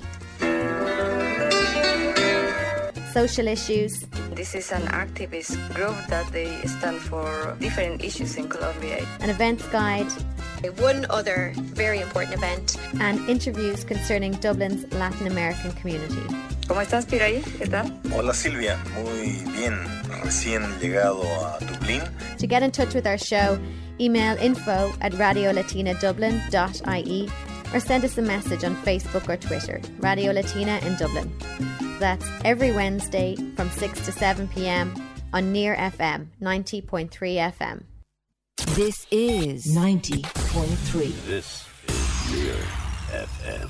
[3.11, 4.07] social issues.
[4.33, 9.05] This is an activist group that they stand for different issues in Colombia.
[9.19, 10.07] An events guide.
[10.79, 12.77] One other very important event.
[13.01, 16.21] And interviews concerning Dublin's Latin American community.
[16.67, 17.41] ¿Cómo estás, Piraí?
[17.57, 17.91] ¿Qué tal?
[18.13, 18.77] Hola, Silvia.
[18.95, 19.77] Muy bien.
[20.23, 22.01] Recién llegado a Dublín.
[22.37, 23.59] To get in touch with our show,
[23.99, 27.29] email info at radiolatinadublin.ie
[27.73, 31.29] or send us a message on Facebook or Twitter, Radio Latina in Dublin.
[32.01, 34.91] That's every Wednesday from 6 to 7 p.m.
[35.33, 37.83] on Near FM 90.3 FM.
[38.73, 41.25] This is 90.3.
[41.27, 42.57] This is Near
[43.13, 43.69] FM.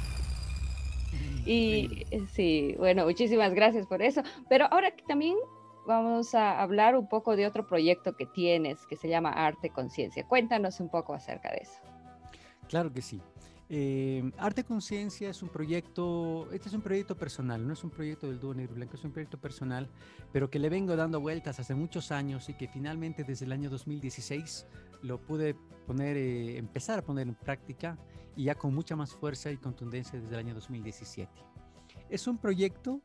[1.46, 4.24] Y sí, bueno, muchísimas gracias por eso.
[4.48, 5.36] Pero ahora también
[5.86, 10.26] vamos a hablar un poco de otro proyecto que tienes que se llama Arte Conciencia.
[10.26, 11.82] Cuéntanos un poco acerca de eso.
[12.70, 13.22] Claro que sí.
[13.74, 18.28] Eh, Arte Conciencia es un proyecto, este es un proyecto personal, no es un proyecto
[18.28, 19.90] del dúo negro blanco, es un proyecto personal,
[20.34, 23.70] pero que le vengo dando vueltas hace muchos años y que finalmente desde el año
[23.70, 24.68] 2016
[25.04, 25.56] lo pude
[25.88, 27.98] poner, eh, empezar a poner en práctica
[28.36, 31.32] y ya con mucha más fuerza y contundencia desde el año 2017.
[32.10, 33.00] Es un proyecto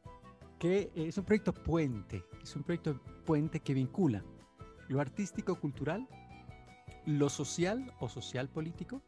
[0.58, 4.24] que eh, es un proyecto puente, es un proyecto puente que vincula
[4.88, 6.08] lo artístico cultural,
[7.04, 9.00] lo social o social político,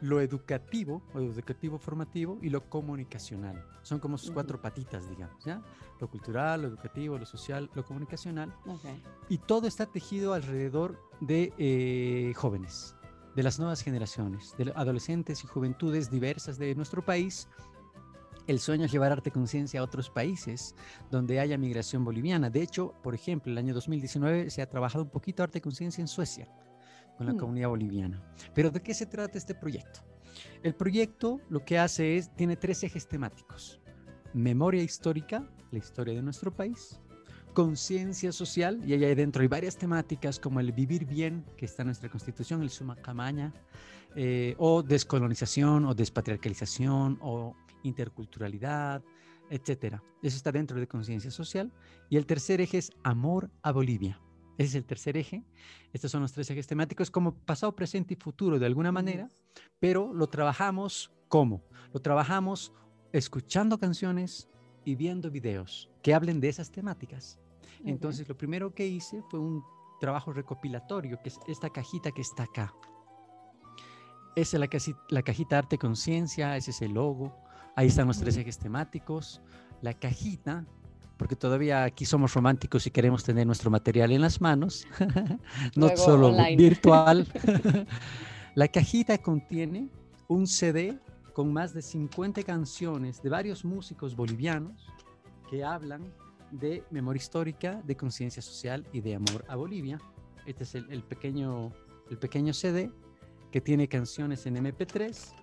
[0.00, 3.64] lo educativo o educativo formativo y lo comunicacional.
[3.82, 5.62] Son como sus cuatro patitas, digamos, ¿ya?
[6.00, 8.54] Lo cultural, lo educativo, lo social, lo comunicacional.
[8.66, 9.02] Okay.
[9.28, 12.96] Y todo está tejido alrededor de eh, jóvenes,
[13.36, 17.48] de las nuevas generaciones, de adolescentes y juventudes diversas de nuestro país.
[18.46, 20.74] El sueño es llevar arte conciencia a otros países
[21.10, 22.50] donde haya migración boliviana.
[22.50, 26.08] De hecho, por ejemplo, el año 2019 se ha trabajado un poquito arte conciencia en
[26.08, 26.48] Suecia
[27.16, 27.38] con la Mm.
[27.38, 28.22] comunidad boliviana.
[28.54, 30.00] Pero ¿de qué se trata este proyecto?
[30.62, 33.80] El proyecto lo que hace es, tiene tres ejes temáticos.
[34.32, 37.00] Memoria histórica, la historia de nuestro país.
[37.52, 41.86] Conciencia social, y allá adentro hay varias temáticas como el vivir bien, que está en
[41.88, 43.52] nuestra constitución, el suma camaña,
[44.14, 49.02] eh, o descolonización, o despatriarcalización, o interculturalidad,
[49.50, 50.02] etcétera.
[50.22, 51.72] Eso está dentro de conciencia social.
[52.08, 54.20] Y el tercer eje es amor a Bolivia.
[54.60, 55.42] Ese es el tercer eje.
[55.90, 59.26] Estos son los tres ejes temáticos como pasado, presente y futuro de alguna manera,
[59.78, 61.62] pero lo trabajamos ¿cómo?
[61.94, 62.70] Lo trabajamos
[63.10, 64.50] escuchando canciones
[64.84, 67.38] y viendo videos que hablen de esas temáticas.
[67.84, 69.62] Entonces, lo primero que hice fue un
[69.98, 72.74] trabajo recopilatorio, que es esta cajita que está acá.
[74.36, 77.34] Esa es la, casi- la cajita Arte Conciencia, ese es el logo.
[77.76, 79.40] Ahí están los tres ejes temáticos.
[79.80, 80.66] La cajita,
[81.20, 84.86] porque todavía aquí somos románticos y queremos tener nuestro material en las manos,
[85.76, 86.56] no Luego solo online.
[86.56, 87.26] virtual.
[88.54, 89.90] la cajita contiene
[90.28, 90.98] un CD
[91.34, 94.86] con más de 50 canciones de varios músicos bolivianos
[95.50, 96.10] que hablan
[96.52, 100.00] de memoria histórica, de conciencia social y de amor a Bolivia.
[100.46, 101.70] Este es el, el pequeño,
[102.10, 102.90] el pequeño CD
[103.52, 105.34] que tiene canciones en MP3.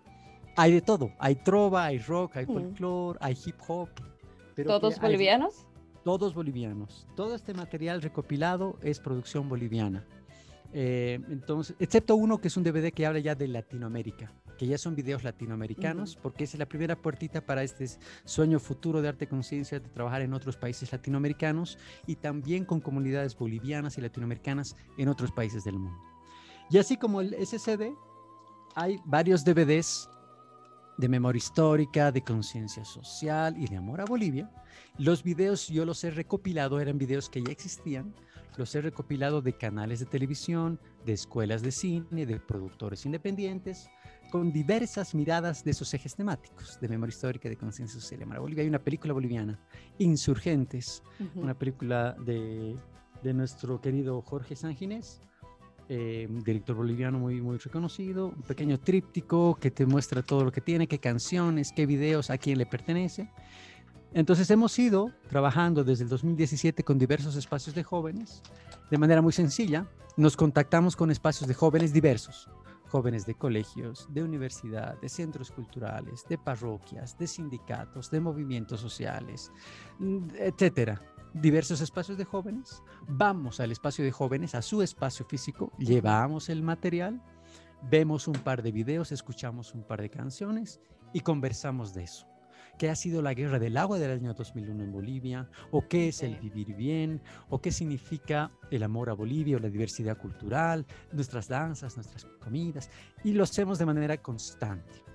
[0.56, 2.54] Hay de todo, hay trova, hay rock, hay Mm.
[2.54, 3.90] folclore, hay hip hop.
[4.56, 5.66] pero ¿Todos bolivianos?
[6.08, 7.06] Todos bolivianos.
[7.17, 10.06] Todo este material recopilado es producción boliviana.
[10.72, 14.78] Eh, entonces, excepto uno que es un DVD que habla ya de Latinoamérica, que ya
[14.78, 17.89] son videos latinoamericanos, porque esa es la primera puertita para este
[18.24, 23.38] sueño futuro de arte conciencia, de trabajar en otros países latinoamericanos y también con comunidades
[23.38, 26.02] bolivianas y latinoamericanas en otros países del mundo.
[26.70, 27.93] Y así como el SCD,
[28.76, 30.10] hay varios DVDs
[30.97, 34.49] de memoria histórica, de conciencia social y de amor a Bolivia.
[34.97, 38.13] Los videos yo los he recopilado, eran videos que ya existían,
[38.57, 43.89] los he recopilado de canales de televisión, de escuelas de cine, de productores independientes,
[44.31, 48.38] con diversas miradas de esos ejes temáticos, de memoria histórica, de conciencia social y amor
[48.38, 48.63] a Bolivia.
[48.63, 49.60] Hay una película boliviana,
[49.99, 51.03] Insurgentes,
[51.36, 52.75] una película de,
[53.23, 55.21] de nuestro querido Jorge Sanginés,
[55.89, 60.62] eh, director boliviano muy, muy reconocido, un pequeño tríptico que te muestra todo lo que
[60.62, 63.30] tiene, qué canciones, qué videos, a quién le pertenece.
[64.13, 68.41] Entonces hemos ido trabajando desde el 2017 con diversos espacios de jóvenes
[68.89, 69.86] de manera muy sencilla.
[70.15, 72.50] Nos contactamos con espacios de jóvenes diversos,
[72.88, 79.52] jóvenes de colegios, de universidad, de centros culturales, de parroquias, de sindicatos, de movimientos sociales,
[80.00, 81.02] mm, etcétera.
[81.34, 82.82] Diversos espacios de jóvenes.
[83.08, 87.21] Vamos al espacio de jóvenes, a su espacio físico, llevamos el material,
[87.90, 90.80] vemos un par de videos, escuchamos un par de canciones
[91.13, 92.28] y conversamos de eso.
[92.78, 95.50] ¿Qué ha sido la guerra del agua del año 2001 en Bolivia?
[95.71, 97.21] ¿O qué es el vivir bien?
[97.50, 100.86] ¿O qué significa el amor a Bolivia o la diversidad cultural?
[101.12, 102.92] Nuestras danzas, nuestras comidas.
[103.23, 105.06] Y lo hacemos de manera constante.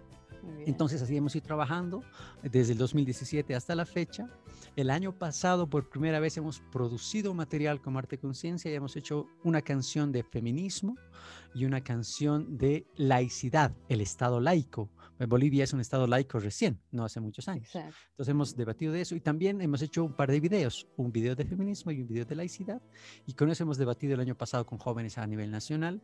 [0.66, 2.02] Entonces así hemos ido trabajando
[2.42, 4.28] desde el 2017 hasta la fecha.
[4.76, 9.26] El año pasado por primera vez hemos producido material como Arte Conciencia y hemos hecho
[9.44, 10.96] una canción de feminismo
[11.54, 14.88] y una canción de laicidad, el Estado laico.
[15.26, 17.68] Bolivia es un Estado laico recién, no hace muchos años.
[17.74, 21.34] Entonces hemos debatido de eso y también hemos hecho un par de videos, un video
[21.34, 22.80] de feminismo y un video de laicidad.
[23.26, 26.02] Y con eso hemos debatido el año pasado con jóvenes a nivel nacional.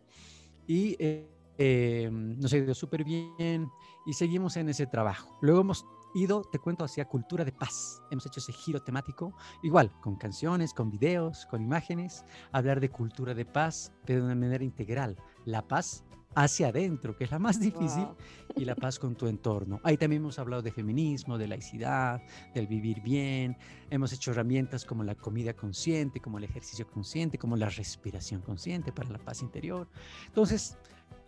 [0.67, 1.27] Y eh,
[1.59, 3.71] eh, nos ha ido súper bien
[4.07, 5.37] y seguimos en ese trabajo.
[5.43, 5.85] Luego hemos
[6.15, 8.03] ido, te cuento, hacia cultura de paz.
[8.11, 13.35] Hemos hecho ese giro temático, igual, con canciones, con videos, con imágenes, hablar de cultura
[13.35, 15.17] de paz, pero de una manera integral.
[15.45, 16.05] La paz
[16.35, 18.07] hacia adentro, que es la más difícil,
[18.55, 19.81] y la paz con tu entorno.
[19.83, 22.23] Ahí también hemos hablado de feminismo, de laicidad,
[22.55, 23.57] del vivir bien.
[23.91, 28.93] Hemos hecho herramientas como la comida consciente, como el ejercicio consciente, como la respiración consciente
[28.93, 29.89] para la paz interior.
[30.27, 30.79] Entonces,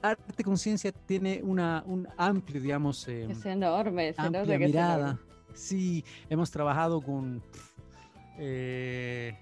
[0.02, 4.18] arte conciencia tiene una, un amplio, digamos, es enorme, es
[4.58, 5.18] mirada.
[5.54, 7.42] Sí, hemos trabajado con
[8.38, 9.36] eh,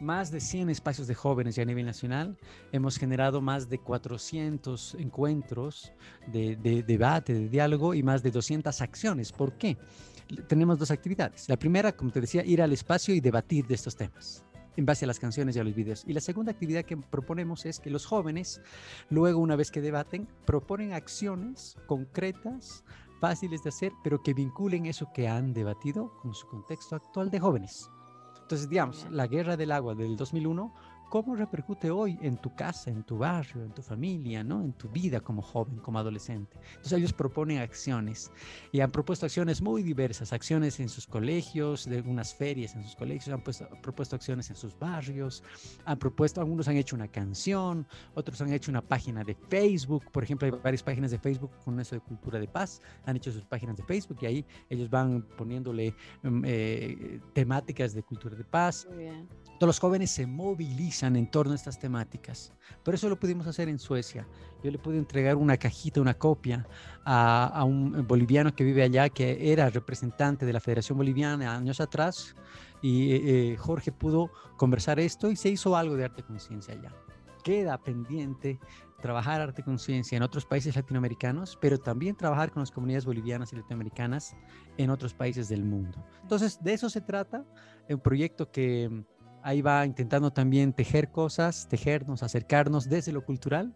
[0.00, 2.36] más de 100 espacios de jóvenes ya a nivel nacional.
[2.72, 5.92] Hemos generado más de 400 encuentros
[6.26, 9.32] de, de debate, de diálogo y más de 200 acciones.
[9.32, 9.76] ¿Por qué?
[10.48, 11.48] Tenemos dos actividades.
[11.48, 14.44] La primera, como te decía, ir al espacio y debatir de estos temas
[14.80, 16.04] en base a las canciones y a los videos.
[16.06, 18.62] Y la segunda actividad que proponemos es que los jóvenes,
[19.10, 22.82] luego una vez que debaten, proponen acciones concretas,
[23.20, 27.40] fáciles de hacer, pero que vinculen eso que han debatido con su contexto actual de
[27.40, 27.90] jóvenes.
[28.40, 30.72] Entonces, digamos, la guerra del agua del 2001
[31.10, 34.62] cómo repercute hoy en tu casa, en tu barrio, en tu familia, ¿no?
[34.62, 36.56] en tu vida como joven, como adolescente.
[36.68, 38.30] Entonces ellos proponen acciones
[38.70, 42.94] y han propuesto acciones muy diversas, acciones en sus colegios, de unas ferias en sus
[42.94, 43.42] colegios, han
[43.82, 45.42] propuesto acciones en sus barrios,
[45.84, 50.22] han propuesto, algunos han hecho una canción, otros han hecho una página de Facebook, por
[50.22, 53.44] ejemplo, hay varias páginas de Facebook con eso de cultura de paz, han hecho sus
[53.44, 55.92] páginas de Facebook y ahí ellos van poniéndole
[56.22, 58.86] mm, eh, temáticas de cultura de paz.
[59.58, 62.52] Todos los jóvenes se movilizan en torno a estas temáticas.
[62.84, 64.26] Por eso lo pudimos hacer en Suecia.
[64.62, 66.66] Yo le pude entregar una cajita, una copia
[67.04, 72.34] a, un boliviano que vive allá, que era representante de la Federación Boliviana años atrás.
[72.82, 73.20] Y eh,
[73.52, 76.94] eh, Jorge pudo conversar esto y se hizo algo de arte conciencia allá.
[77.42, 78.58] Queda pendiente
[79.00, 83.56] trabajar arte conciencia en otros países latinoamericanos, pero también trabajar con las comunidades bolivianas y
[83.56, 84.36] latinoamericanas
[84.76, 86.04] en otros países del mundo.
[86.22, 87.44] Entonces, de eso se trata,
[87.88, 89.04] un proyecto que
[89.42, 93.74] ahí va intentando también tejer cosas, tejernos, acercarnos desde lo cultural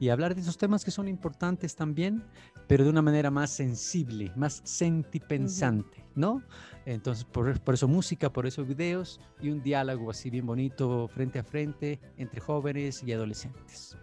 [0.00, 2.24] y hablar de esos temas que son importantes también,
[2.66, 6.42] pero de una manera más sensible, más sentipensante, ¿no?
[6.84, 11.38] Entonces, por, por, eso música, por eso videos y un diálogo así bien bonito frente
[11.38, 13.96] a frente entre jóvenes y adolescentes.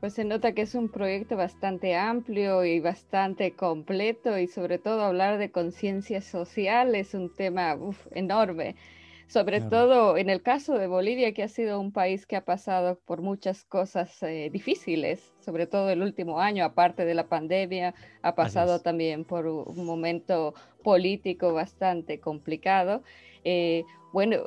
[0.00, 5.02] Pues se nota que es un proyecto bastante amplio y bastante completo y sobre todo
[5.02, 7.76] hablar de conciencia social es un tema
[8.12, 8.76] enorme
[9.28, 12.98] sobre todo en el caso de Bolivia, que ha sido un país que ha pasado
[13.04, 18.34] por muchas cosas eh, difíciles, sobre todo el último año, aparte de la pandemia, ha
[18.34, 23.02] pasado también por un momento político bastante complicado.
[23.44, 24.38] Eh, bueno,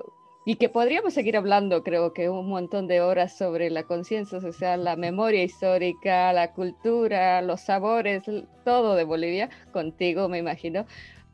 [0.43, 4.83] y que podríamos seguir hablando, creo que un montón de horas sobre la conciencia social,
[4.83, 8.23] la memoria histórica, la cultura, los sabores,
[8.65, 10.87] todo de Bolivia, contigo me imagino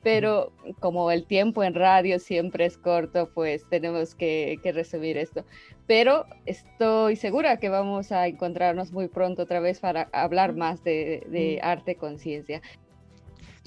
[0.07, 5.43] pero como el tiempo en radio siempre es corto, pues tenemos que, resumir esto.
[5.85, 11.27] Pero estoy segura que vamos a encontrarnos muy pronto otra vez para hablar más de,
[11.29, 12.61] de arte conciencia.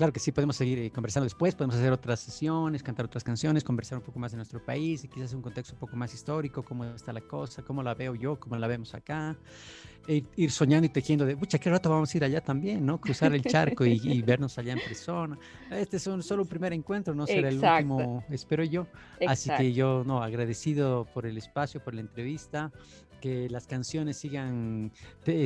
[0.00, 3.62] Claro que sí, podemos seguir eh, conversando después, podemos hacer otras sesiones, cantar otras canciones,
[3.62, 6.62] conversar un poco más de nuestro país y quizás un contexto un poco más histórico,
[6.62, 9.36] cómo está la cosa, cómo la veo yo, cómo la vemos acá.
[10.08, 12.98] E ir soñando y tejiendo de, pucha, qué rato vamos a ir allá también, ¿no?
[12.98, 15.38] Cruzar el charco y, vernos allá en persona.
[15.70, 18.86] Este es un, solo un primer encuentro, no será el último, espero yo.
[19.26, 22.72] Así que yo, no, agradecido por el espacio, por la entrevista
[23.20, 24.92] que las canciones sigan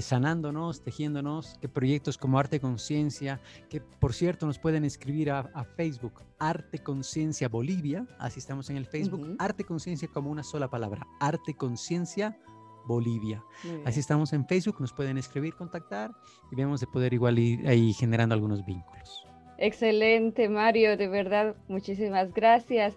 [0.00, 6.22] sanándonos, tejiéndonos, que proyectos como Arte Conciencia, que por cierto nos pueden escribir a, Facebook,
[6.38, 11.54] Arte Conciencia Bolivia, así estamos en el Facebook, Arte Conciencia como una sola palabra, Arte
[11.54, 12.38] Conciencia
[12.86, 13.42] Bolivia.
[13.84, 16.12] Así estamos en Facebook, nos pueden escribir, contactar
[16.50, 19.26] y vemos de poder igual ir ahí generando algunos vínculos.
[19.58, 22.96] Excelente, Mario, de verdad, muchísimas gracias.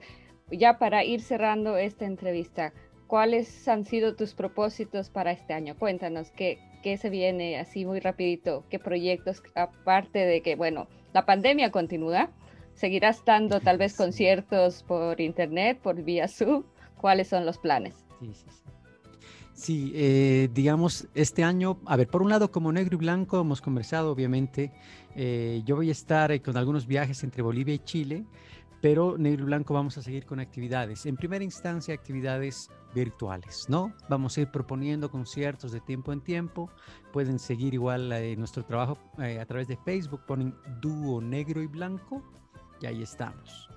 [0.51, 2.73] Ya para ir cerrando esta entrevista,
[3.07, 5.75] ¿cuáles han sido tus propósitos para este año?
[5.77, 8.63] Cuéntanos, ¿qué, qué se viene así muy rapidito?
[8.69, 12.29] ¿Qué proyectos, aparte de que, bueno, la pandemia continúa?
[12.75, 16.63] ¿Seguirás dando tal vez conciertos por internet, por vía Zoom?
[16.97, 17.95] ¿Cuáles son los planes?
[18.19, 18.63] Sí, sí, sí.
[19.57, 23.59] Sí, eh, digamos, este año, a ver, por un lado, como negro y blanco, hemos
[23.59, 24.71] conversado, obviamente,
[25.15, 28.23] eh, yo voy a estar eh, con algunos viajes entre Bolivia y Chile,
[28.81, 31.05] pero negro y blanco vamos a seguir con actividades.
[31.05, 33.93] En primera instancia, actividades virtuales, ¿no?
[34.09, 36.69] Vamos a ir proponiendo conciertos de tiempo en tiempo.
[37.11, 42.23] Pueden seguir igual nuestro trabajo a través de Facebook, ponen dúo negro y blanco
[42.81, 43.69] y ahí estamos.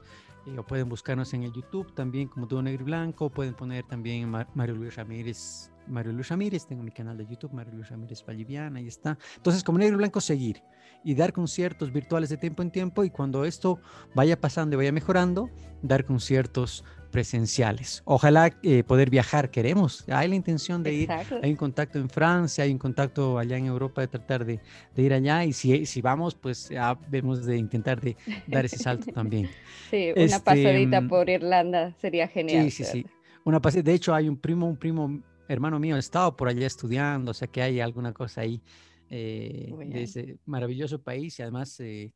[0.57, 3.31] o pueden buscarnos en el YouTube también como Dúo Negro y Blanco.
[3.31, 7.75] Pueden poner también Mario Luis Ramírez Mario Luis Ramírez, tengo mi canal de YouTube, Mario
[7.75, 9.19] Luis Ramírez Valliviana, ahí está.
[9.37, 10.63] Entonces, como negro y blanco, seguir
[11.03, 13.81] y dar conciertos virtuales de tiempo en tiempo y cuando esto
[14.15, 15.49] vaya pasando y vaya mejorando,
[15.83, 18.03] dar conciertos presenciales.
[18.05, 20.05] Ojalá eh, poder viajar, queremos.
[20.09, 23.67] Hay la intención de ir, hay un contacto en Francia, hay un contacto allá en
[23.67, 24.61] Europa de tratar de,
[24.97, 28.17] ir allá y si, si vamos, pues ya vemos de intentar de
[28.47, 29.51] dar ese salto también.
[29.91, 32.71] Sí, una este, pasadita mm, por Irlanda sería genial.
[32.71, 33.07] Sí, sí, sí.
[33.45, 35.21] Una de hecho, hay un primo, un primo
[35.53, 38.63] hermano mío ha estado por allá estudiando, o sea que hay alguna cosa ahí
[39.09, 42.13] eh, de ese maravilloso país y además eh,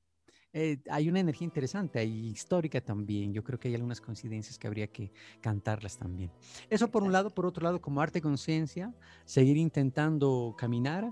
[0.52, 3.32] eh, hay una energía interesante, hay histórica también.
[3.32, 5.10] Yo creo que hay algunas coincidencias que habría que
[5.40, 6.30] cantarlas también.
[6.70, 11.10] Eso por un lado, por otro lado, como arte conciencia, seguir intentando caminar.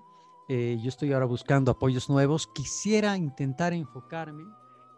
[0.49, 2.47] yo estoy ahora buscando apoyos nuevos.
[2.47, 4.45] Quisiera intentar enfocarme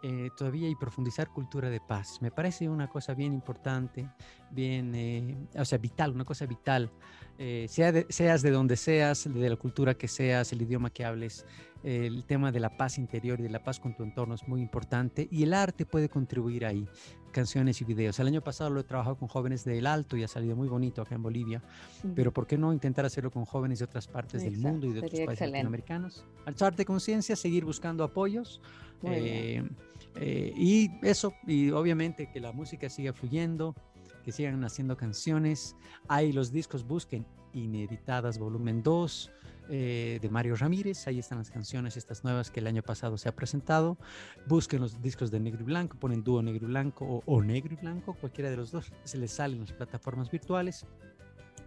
[0.07, 2.21] eh, todavía y profundizar cultura de paz.
[2.21, 4.07] Me parece una cosa bien importante,
[4.51, 6.91] bien, eh, o sea, vital, una cosa vital.
[7.37, 11.45] Eh, sea seas de donde seas, de la cultura que seas, el idioma que hables,
[11.83, 14.61] el tema de la paz interior y de la paz con tu entorno es muy
[14.61, 16.87] importante y el arte puede contribuir ahí,
[17.31, 18.17] canciones y videos.
[18.19, 21.01] El año pasado lo he trabajado con jóvenes del Alto y ha salido muy bonito
[21.01, 21.61] acá en Bolivia,
[22.15, 24.99] pero ¿por qué no intentar hacerlo con jóvenes de otras partes del mundo y de
[24.99, 26.25] otros países latinoamericanos?
[26.45, 28.61] Al arte conciencia, seguir buscando apoyos.
[29.03, 29.61] Eh,
[30.55, 33.75] y eso, y obviamente que la música siga fluyendo,
[34.25, 35.75] que sigan haciendo canciones.
[36.07, 39.31] Hay los discos, busquen Ineditadas Volumen 2
[39.69, 41.07] eh, de Mario Ramírez.
[41.07, 43.99] Ahí están las canciones, estas nuevas que el año pasado se ha presentado.
[44.47, 47.75] Busquen los discos de Negro y Blanco, ponen dúo Negro y Blanco o, o Negro
[47.75, 48.91] y Blanco, cualquiera de los dos.
[49.03, 50.85] Se les salen las plataformas virtuales.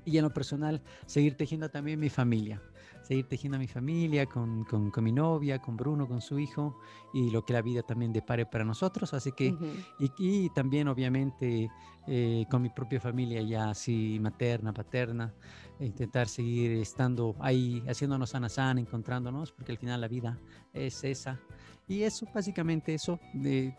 [0.04, 2.60] Y en lo personal, seguir tejiendo también mi familia
[3.08, 6.78] seguir tejiendo a mi familia, con, con, con, mi novia, con Bruno, con su hijo,
[7.14, 9.14] y lo que la vida también depare para nosotros.
[9.14, 9.54] Así que,
[9.98, 11.70] y, y, también obviamente
[12.06, 15.32] eh, con mi propia familia ya así materna, paterna,
[15.80, 20.38] e intentar seguir estando ahí, haciéndonos sana sana, encontrándonos, porque al final la vida
[20.74, 21.40] es esa.
[21.88, 23.18] Y eso, básicamente eso,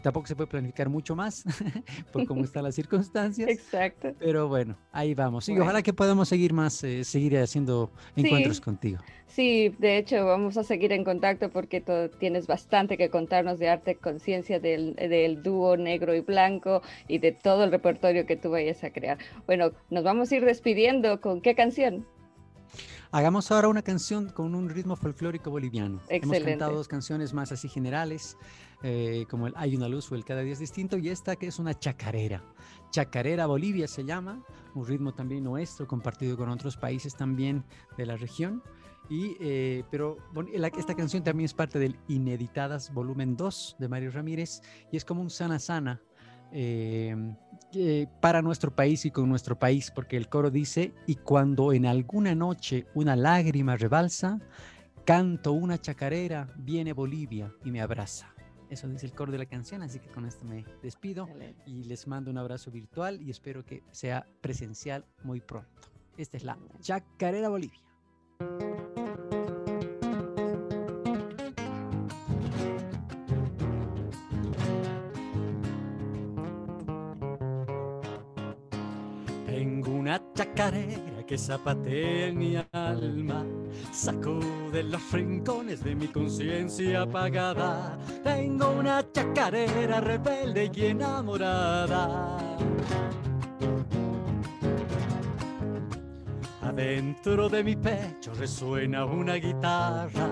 [0.02, 1.44] tampoco se puede planificar mucho más
[2.12, 3.48] por cómo están las circunstancias.
[3.48, 4.10] Exacto.
[4.18, 5.48] Pero bueno, ahí vamos.
[5.48, 9.00] Y ojalá que podamos seguir más, eh, seguir haciendo encuentros contigo.
[9.28, 11.84] Sí, de hecho vamos a seguir en contacto porque
[12.20, 17.32] tienes bastante que contarnos de arte conciencia del, del dúo negro y blanco y de
[17.32, 19.20] todo el repertorio que tú vayas a crear.
[19.46, 22.08] Bueno, nos vamos a ir despidiendo con qué canción.
[23.12, 26.00] Hagamos ahora una canción con un ritmo folclórico boliviano.
[26.10, 28.38] Hemos cantado dos canciones más así generales,
[28.84, 31.48] eh, como el Hay una luz o el Cada día es distinto, y esta que
[31.48, 32.44] es una chacarera.
[32.92, 34.46] Chacarera Bolivia se llama,
[34.76, 37.64] un ritmo también nuestro, compartido con otros países también
[37.98, 38.62] de la región.
[39.10, 40.18] Y, eh, pero
[40.78, 45.24] esta canción también es parte del Ineditadas Volumen 2 de Mario Ramírez y es como
[45.24, 46.00] un sana sana
[46.52, 51.86] eh, para nuestro país y con nuestro país, porque el coro dice, y cuando en
[51.86, 54.40] alguna noche una lágrima rebalsa,
[55.06, 58.34] canto una chacarera, viene Bolivia y me abraza.
[58.70, 61.28] Eso dice el coro de la canción, así que con esto me despido
[61.66, 65.90] y les mando un abrazo virtual y espero que sea presencial muy pronto.
[66.18, 67.89] Esta es la Chacarera Bolivia.
[81.30, 83.46] Que zapatea mi alma,
[83.92, 88.00] sacude los rincones de mi conciencia apagada.
[88.24, 92.36] Tengo una chacarera rebelde y enamorada.
[96.80, 100.30] Dentro de mi pecho resuena una guitarra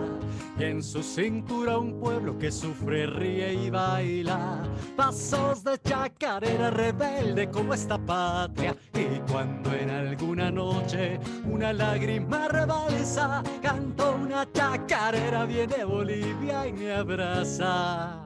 [0.58, 4.64] y en su cintura un pueblo que sufre, ríe y baila.
[4.96, 8.74] Pasos de chacarera rebelde como esta patria.
[8.94, 16.94] Y cuando en alguna noche una lágrima rebalsa, canto una chacarera, viene Bolivia y me
[16.94, 18.26] abraza.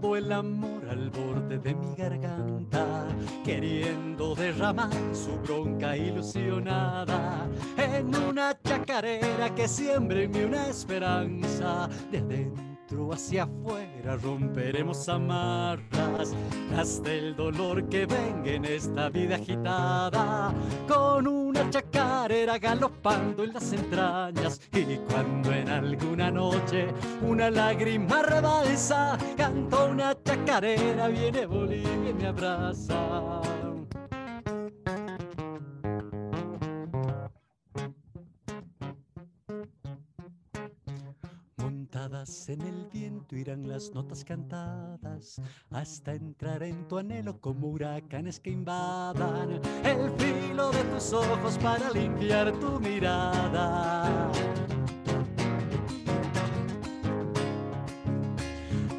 [0.00, 3.06] Todo el amor al borde de mi garganta,
[3.44, 12.18] queriendo derramar su bronca ilusionada en una chacarera que siembre en mí una esperanza de
[12.18, 12.73] adentro
[13.12, 16.34] hacia afuera romperemos amarras
[16.76, 20.52] hasta el dolor que venga en esta vida agitada.
[20.88, 26.88] Con una chacarera galopando en las entrañas y cuando en alguna noche
[27.22, 33.40] una lágrima rebalsa canto una chacarera viene Bolivia y me abraza
[42.04, 45.40] en el viento irán las notas cantadas
[45.70, 49.52] hasta entrar en tu anhelo como huracanes que invadan
[49.82, 54.30] el filo de tus ojos para limpiar tu mirada.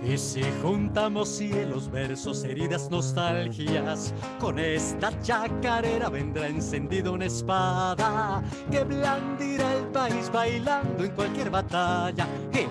[0.08, 8.84] Y si juntamos cielos, versos, heridas, nostalgias, con esta chacarera vendrá encendida una espada que
[8.84, 12.28] blandirá el país bailando en cualquier batalla.
[12.53, 12.68] Y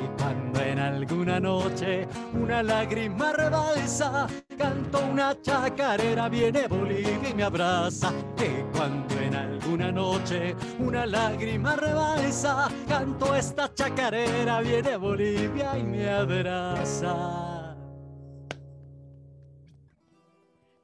[0.95, 4.27] alguna noche una lágrima rebalsa,
[4.57, 8.13] canto una chacarera, viene Bolivia y me abraza.
[8.39, 16.09] Y cuando en alguna noche una lágrima rebalsa, canto esta chacarera, viene Bolivia y me
[16.09, 17.75] abraza.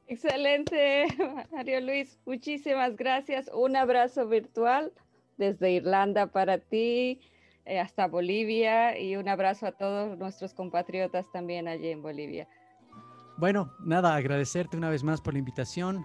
[0.07, 1.07] Excelente,
[1.53, 2.19] Mario Luis.
[2.27, 3.49] Muchísimas gracias.
[3.55, 4.93] Un abrazo virtual
[5.37, 7.21] desde Irlanda para ti,
[7.79, 12.49] hasta Bolivia y un abrazo a todos nuestros compatriotas también allí en Bolivia.
[13.37, 16.05] Bueno, nada, agradecerte una vez más por la invitación.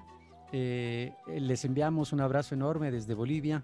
[0.51, 3.63] Eh, les enviamos un abrazo enorme desde Bolivia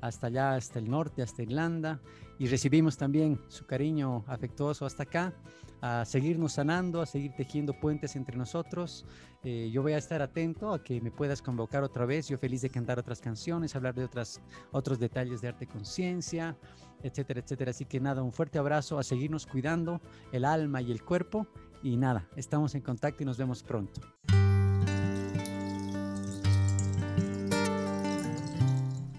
[0.00, 2.00] hasta allá, hasta el norte, hasta Irlanda,
[2.38, 5.32] y recibimos también su cariño afectuoso hasta acá
[5.80, 9.06] a seguirnos sanando, a seguir tejiendo puentes entre nosotros.
[9.44, 12.28] Eh, yo voy a estar atento a que me puedas convocar otra vez.
[12.28, 14.40] Yo feliz de cantar otras canciones, hablar de otras,
[14.70, 16.56] otros detalles de arte conciencia,
[17.02, 17.70] etcétera, etcétera.
[17.70, 20.00] Así que nada, un fuerte abrazo, a seguirnos cuidando
[20.32, 21.46] el alma y el cuerpo.
[21.82, 24.00] Y nada, estamos en contacto y nos vemos pronto.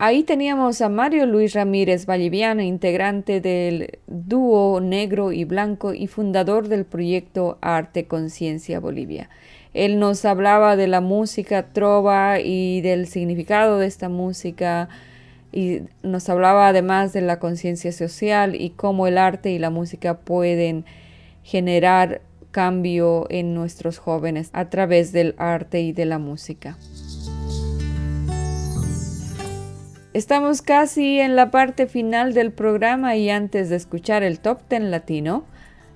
[0.06, 6.68] Ahí teníamos a Mario Luis Ramírez Valliviano, integrante del dúo Negro y Blanco y fundador
[6.68, 9.30] del proyecto Arte Conciencia Bolivia.
[9.74, 14.90] Él nos hablaba de la música trova y del significado de esta música
[15.54, 20.18] y nos hablaba además de la conciencia social y cómo el arte y la música
[20.18, 20.84] pueden
[21.44, 26.78] generar cambio en nuestros jóvenes a través del arte y de la música.
[30.14, 34.92] Estamos casi en la parte final del programa y antes de escuchar el top ten
[34.92, 35.46] latino,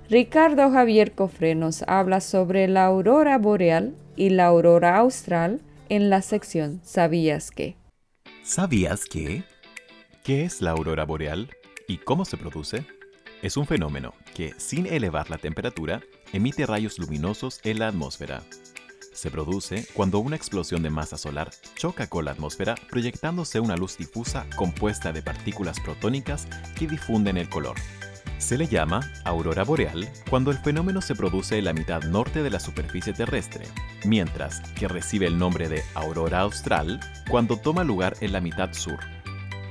[0.10, 6.22] Ricardo Javier Cofre nos habla sobre la aurora boreal y la aurora austral en la
[6.22, 7.76] sección ¿Sabías qué?
[8.48, 9.44] ¿Sabías qué?
[10.24, 11.50] ¿Qué es la aurora boreal
[11.86, 12.86] y cómo se produce?
[13.42, 18.44] Es un fenómeno que, sin elevar la temperatura, emite rayos luminosos en la atmósfera
[19.18, 23.98] se produce cuando una explosión de masa solar choca con la atmósfera proyectándose una luz
[23.98, 27.78] difusa compuesta de partículas protónicas que difunden el color.
[28.38, 32.50] Se le llama aurora boreal cuando el fenómeno se produce en la mitad norte de
[32.50, 33.66] la superficie terrestre,
[34.06, 39.00] mientras que recibe el nombre de aurora austral cuando toma lugar en la mitad sur.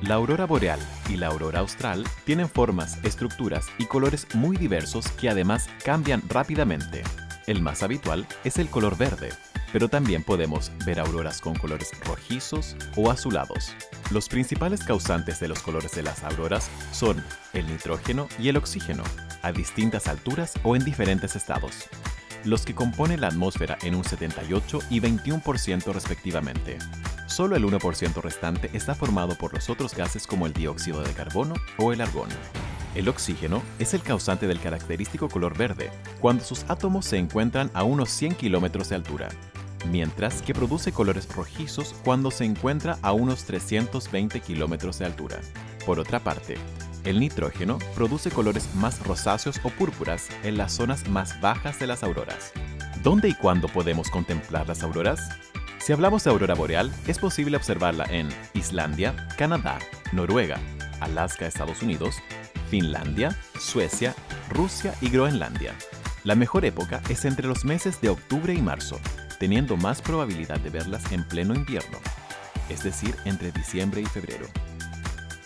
[0.03, 5.31] La aurora boreal y la aurora austral tienen formas, estructuras y colores muy diversos que
[5.31, 7.03] además cambian rápidamente.
[7.47, 9.31] El más habitual es el color verde,
[9.73, 13.75] pero también podemos ver auroras con colores rojizos o azulados.
[14.11, 19.03] Los principales causantes de los colores de las auroras son el nitrógeno y el oxígeno,
[19.43, 21.89] a distintas alturas o en diferentes estados,
[22.45, 26.79] los que componen la atmósfera en un 78 y 21% respectivamente.
[27.27, 31.55] Solo el 1% restante está formado por los otros gases como el dióxido de carbono
[31.79, 32.29] o el argón.
[32.95, 37.83] El oxígeno es el causante del característico color verde, cuando sus átomos se encuentran a
[37.83, 39.29] unos 100 kilómetros de altura,
[39.91, 45.41] mientras que produce colores rojizos cuando se encuentra a unos 320 kilómetros de altura.
[45.85, 46.57] Por otra parte,
[47.05, 52.03] el nitrógeno produce colores más rosáceos o púrpuras en las zonas más bajas de las
[52.03, 52.53] auroras.
[53.03, 55.29] ¿Dónde y cuándo podemos contemplar las auroras?
[55.79, 59.79] Si hablamos de aurora boreal, es posible observarla en Islandia, Canadá,
[60.13, 60.59] Noruega,
[61.01, 62.17] Alaska, Estados Unidos,
[62.69, 64.15] Finlandia, Suecia,
[64.51, 65.75] Rusia y Groenlandia.
[66.25, 68.99] La mejor época es entre los meses de octubre y marzo,
[69.39, 71.99] teniendo más probabilidad de verlas en pleno invierno,
[72.69, 74.47] es decir, entre diciembre y febrero.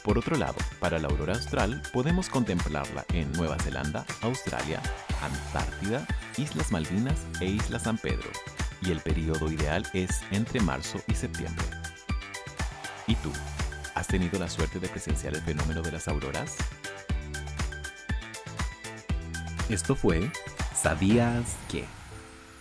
[0.02, 4.80] Por otro lado, para la aurora austral podemos contemplarla en Nueva Zelanda, Australia,
[5.22, 6.06] Antártida,
[6.38, 8.30] Islas Malvinas e Isla San Pedro,
[8.82, 11.66] y el periodo ideal es entre marzo y septiembre.
[13.06, 13.30] ¿Y tú?
[13.94, 16.56] ¿Has tenido la suerte de presenciar el fenómeno de las auroras?
[19.68, 20.30] Esto fue
[20.74, 21.84] ¿Sabías qué?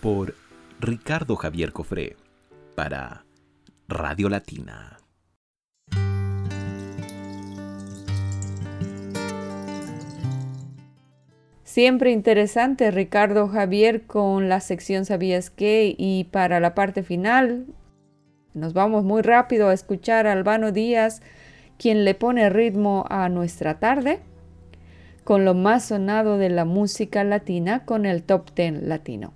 [0.02, 0.34] por
[0.82, 2.16] Ricardo Javier Cofré
[2.74, 3.26] para
[3.86, 4.96] Radio Latina.
[11.64, 15.94] Siempre interesante, Ricardo Javier, con la sección ¿Sabías qué?
[15.98, 17.66] Y para la parte final,
[18.54, 21.20] nos vamos muy rápido a escuchar a Albano Díaz,
[21.76, 24.20] quien le pone ritmo a nuestra tarde,
[25.24, 29.34] con lo más sonado de la música latina con el Top Ten Latino.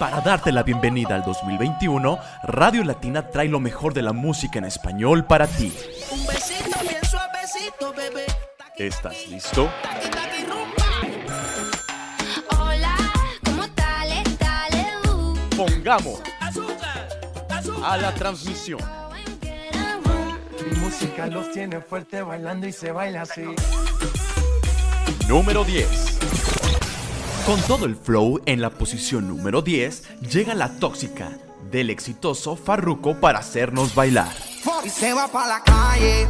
[0.00, 4.64] Para darte la bienvenida al 2021, Radio Latina trae lo mejor de la música en
[4.64, 5.76] español para ti.
[6.10, 8.24] Un besito bien suavecito, bebé.
[8.78, 9.70] ¿Estás listo?
[12.58, 12.96] Hola,
[13.44, 14.08] ¿cómo tal?
[14.38, 14.86] Dale.
[15.54, 16.22] Pongamos
[17.84, 18.80] a la transmisión.
[20.66, 23.44] Mi música los tiene fuerte bailando y se baila así.
[25.28, 26.59] Número 10.
[27.46, 31.30] Con todo el flow en la posición número 10, llega la tóxica
[31.70, 34.32] del exitoso Farruko para hacernos bailar.
[34.84, 36.26] Y se va para la calle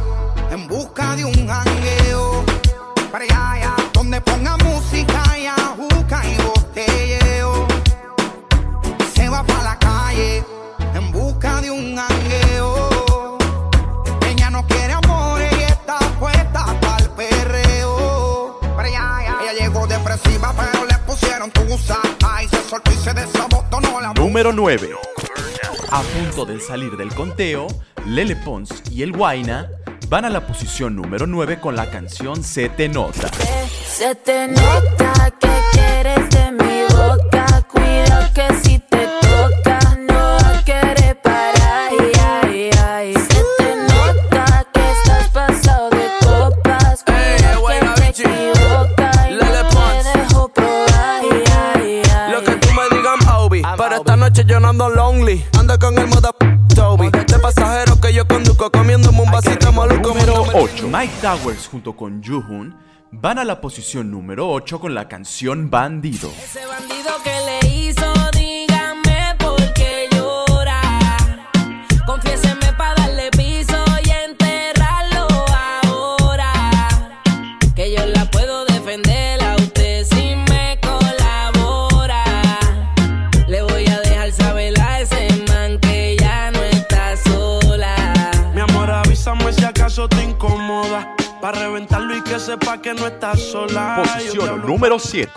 [0.51, 2.45] en busca de un jangueo.
[3.11, 6.40] Para allá, donde ponga música y
[22.27, 24.89] Ay, se soltó y se desabotonó la Número 9.
[25.89, 27.67] A punto de salir del conteo,
[28.05, 29.69] Lele Pons y el Guaina
[30.09, 33.29] van a la posición número 9 con la canción Se te nota.
[33.87, 36.70] Se te nota que quieres de mi
[54.51, 55.45] yo no ando lonely.
[55.57, 56.31] Ando con el moda
[56.75, 57.09] Toby.
[57.09, 60.09] De pasajero que yo conduzco comiéndome un vasito maluco.
[60.09, 60.87] Número 8.
[60.89, 62.75] Mike Towers junto con Juhun
[63.11, 66.29] van a la posición número 8 con la canción Bandido.
[66.43, 67.50] Ese bandido que le
[92.51, 94.03] sepa que no estás sola.
[94.03, 95.31] Posición número 7.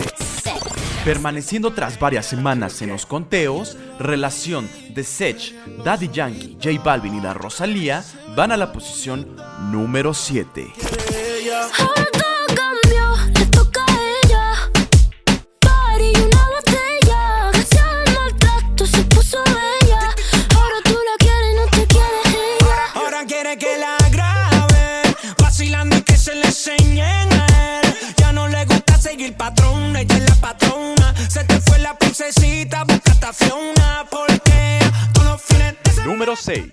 [1.04, 5.54] Permaneciendo tras varias semanas en los conteos, relación de Sech,
[5.84, 8.02] Daddy Yankee, J Balvin y la Rosalía
[8.34, 9.36] van a la posición
[9.70, 10.72] número 7.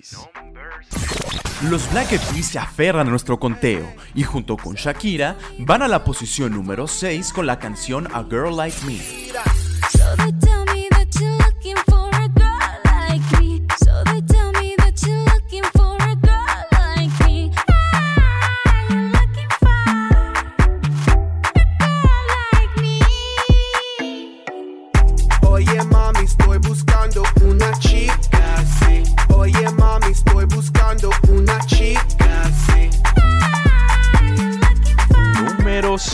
[0.00, 0.18] 6.
[1.70, 5.88] Los Black Eyed Peas se aferran a nuestro conteo y junto con Shakira van a
[5.88, 8.98] la posición número 6 con la canción A Girl Like Me.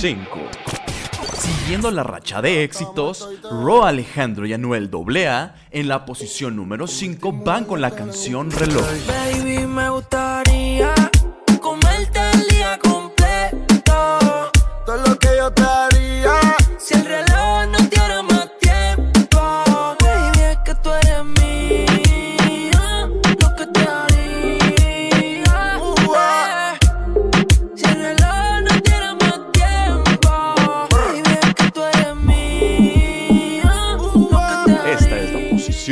[0.00, 0.20] 5.
[1.40, 7.32] Siguiendo la racha de éxitos, Ro Alejandro y Anuel AA en la posición número 5
[7.44, 8.86] van con la canción Reloj.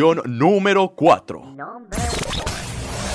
[0.07, 1.43] Posición número 4.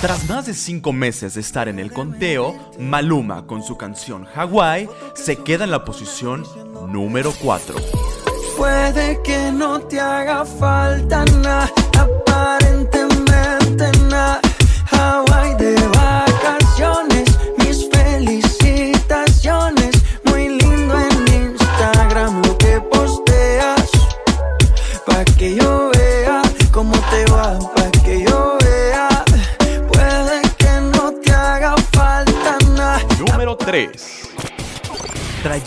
[0.02, 4.89] Tras más de 5 meses de estar en el conteo, Maluma con su canción Hawaii
[5.14, 6.44] se queda en la posición
[6.89, 7.76] número 4.
[8.58, 14.42] Puede que no te haga falta nada, aparentemente nada.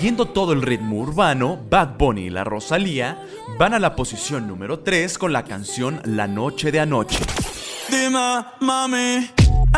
[0.05, 3.25] Trayendo todo el ritmo urbano, Bad Bunny y la Rosalía
[3.59, 7.25] van a la posición número 3 con la canción La Noche de Anoche.
[7.89, 9.31] Dime, mami,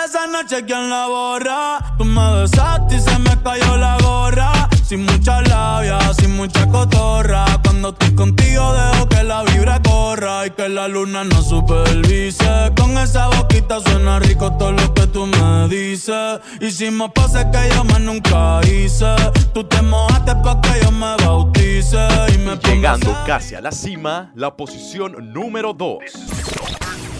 [0.04, 1.94] esa noche quién la borra.
[1.96, 4.55] Tú me besaste y se me cayó la gorra.
[4.88, 7.44] Sin mucha labia, sin mucha cotorra.
[7.64, 12.70] Cuando estoy contigo dejo que la vibra corra y que la luna no supervise.
[12.76, 16.38] Con esa boquita suena rico todo lo que tú me dices.
[16.60, 19.12] Hicimos pase que yo más nunca hice.
[19.52, 22.06] Tú te mojaste pa' que yo me bautice.
[22.32, 26.55] Y me Llegando casi a la cima, la posición número 2.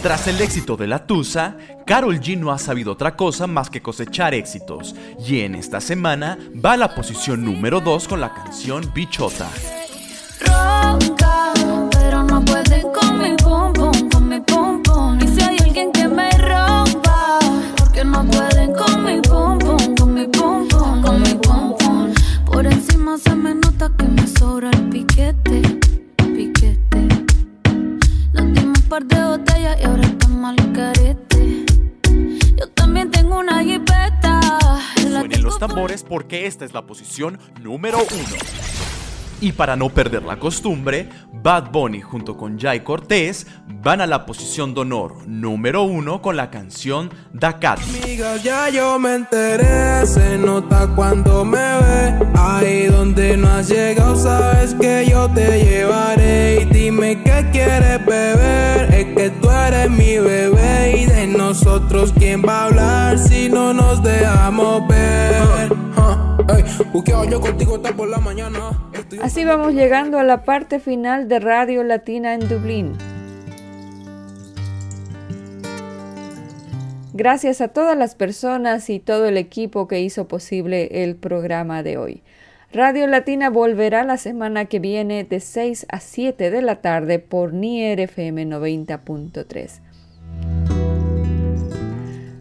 [0.02, 3.82] Tras el éxito de La Tusa, Carol G no ha sabido otra cosa más que
[3.82, 8.92] cosechar éxitos, y en esta semana va a la posición número 2 con la canción
[8.94, 9.48] Bichota.
[10.40, 11.52] ronca,
[11.90, 15.18] pero no pueden con mi pum pum, con mi pum pum.
[15.20, 17.38] Y si hay alguien que me rompa,
[17.76, 22.14] porque no pueden con mi pum pum, con mi pum pum, con mi pum pum.
[22.44, 25.65] Por encima se me nota que me sobra el piquete.
[28.88, 31.64] Par de botellas y ahora estamos al carete.
[32.56, 34.40] Yo también tengo una jipeta.
[35.00, 38.95] Suenen los tambores porque esta es la posición número 1.
[39.40, 41.10] Y para no perder la costumbre,
[41.42, 43.46] Bad Bunny junto con Jai Cortés
[43.82, 47.82] van a la posición de honor número 1 con la canción Dakati.
[48.02, 52.26] Amiga, ya yo me enteré, se nota cuando me ve.
[52.34, 56.62] Ahí donde no has llegado, sabes que yo te llevaré.
[56.62, 61.02] Y dime qué quieres beber, es que tú eres mi bebé.
[61.02, 65.75] Y de nosotros, ¿quién va a hablar si no nos dejamos ver?
[69.22, 72.92] Así vamos llegando a la parte final de Radio Latina en Dublín.
[77.14, 81.96] Gracias a todas las personas y todo el equipo que hizo posible el programa de
[81.96, 82.22] hoy.
[82.72, 87.54] Radio Latina volverá la semana que viene de 6 a 7 de la tarde por
[87.54, 90.75] Nier FM 90.3.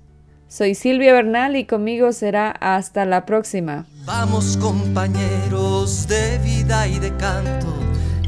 [0.48, 3.84] Soy Silvia Bernal y conmigo será hasta la próxima.
[4.04, 7.74] Vamos compañeros de vida y de canto,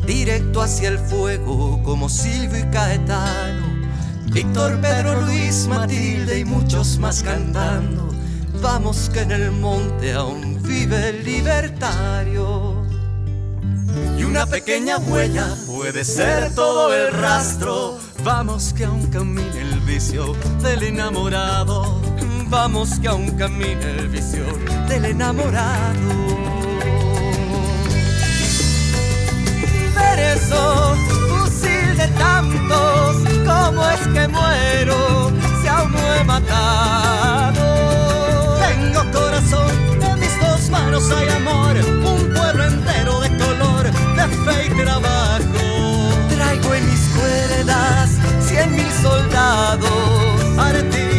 [0.05, 3.67] directo hacia el fuego como Silvio y Caetano,
[4.33, 8.09] Víctor, Pedro, Luis, Matilde y muchos más cantando.
[8.61, 12.85] Vamos que en el monte aún vive el libertario.
[14.19, 17.97] Y una pequeña huella puede ser todo el rastro.
[18.25, 22.08] Vamos que aún camine el vicio del enamorado.
[22.51, 24.45] Vamos que aún camine el vicio
[24.89, 26.09] del enamorado.
[29.95, 30.97] Ver eso,
[31.29, 35.31] fusil de tantos, ¿cómo es que muero
[35.61, 37.65] si aún no he matado?
[38.67, 39.71] Tengo corazón,
[40.01, 45.63] en mis dos manos hay amor, un pueblo entero de color, de fe y trabajo.
[46.35, 51.18] Traigo en mis cuerdas cien mil soldados, artillería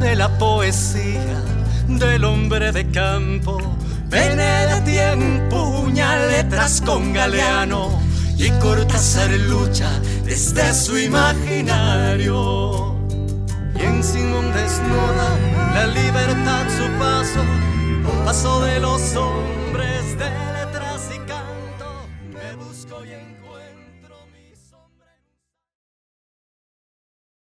[0.00, 1.42] de la poesía
[1.88, 3.58] del hombre de campo.
[4.08, 8.00] Benedetti empuña letras con Galeano
[8.36, 9.90] y Cortázar lucha
[10.24, 12.96] desde su imaginario.
[13.74, 15.36] Y en Simón desnuda
[15.74, 17.44] la libertad su paso
[18.24, 19.57] paso de los hombres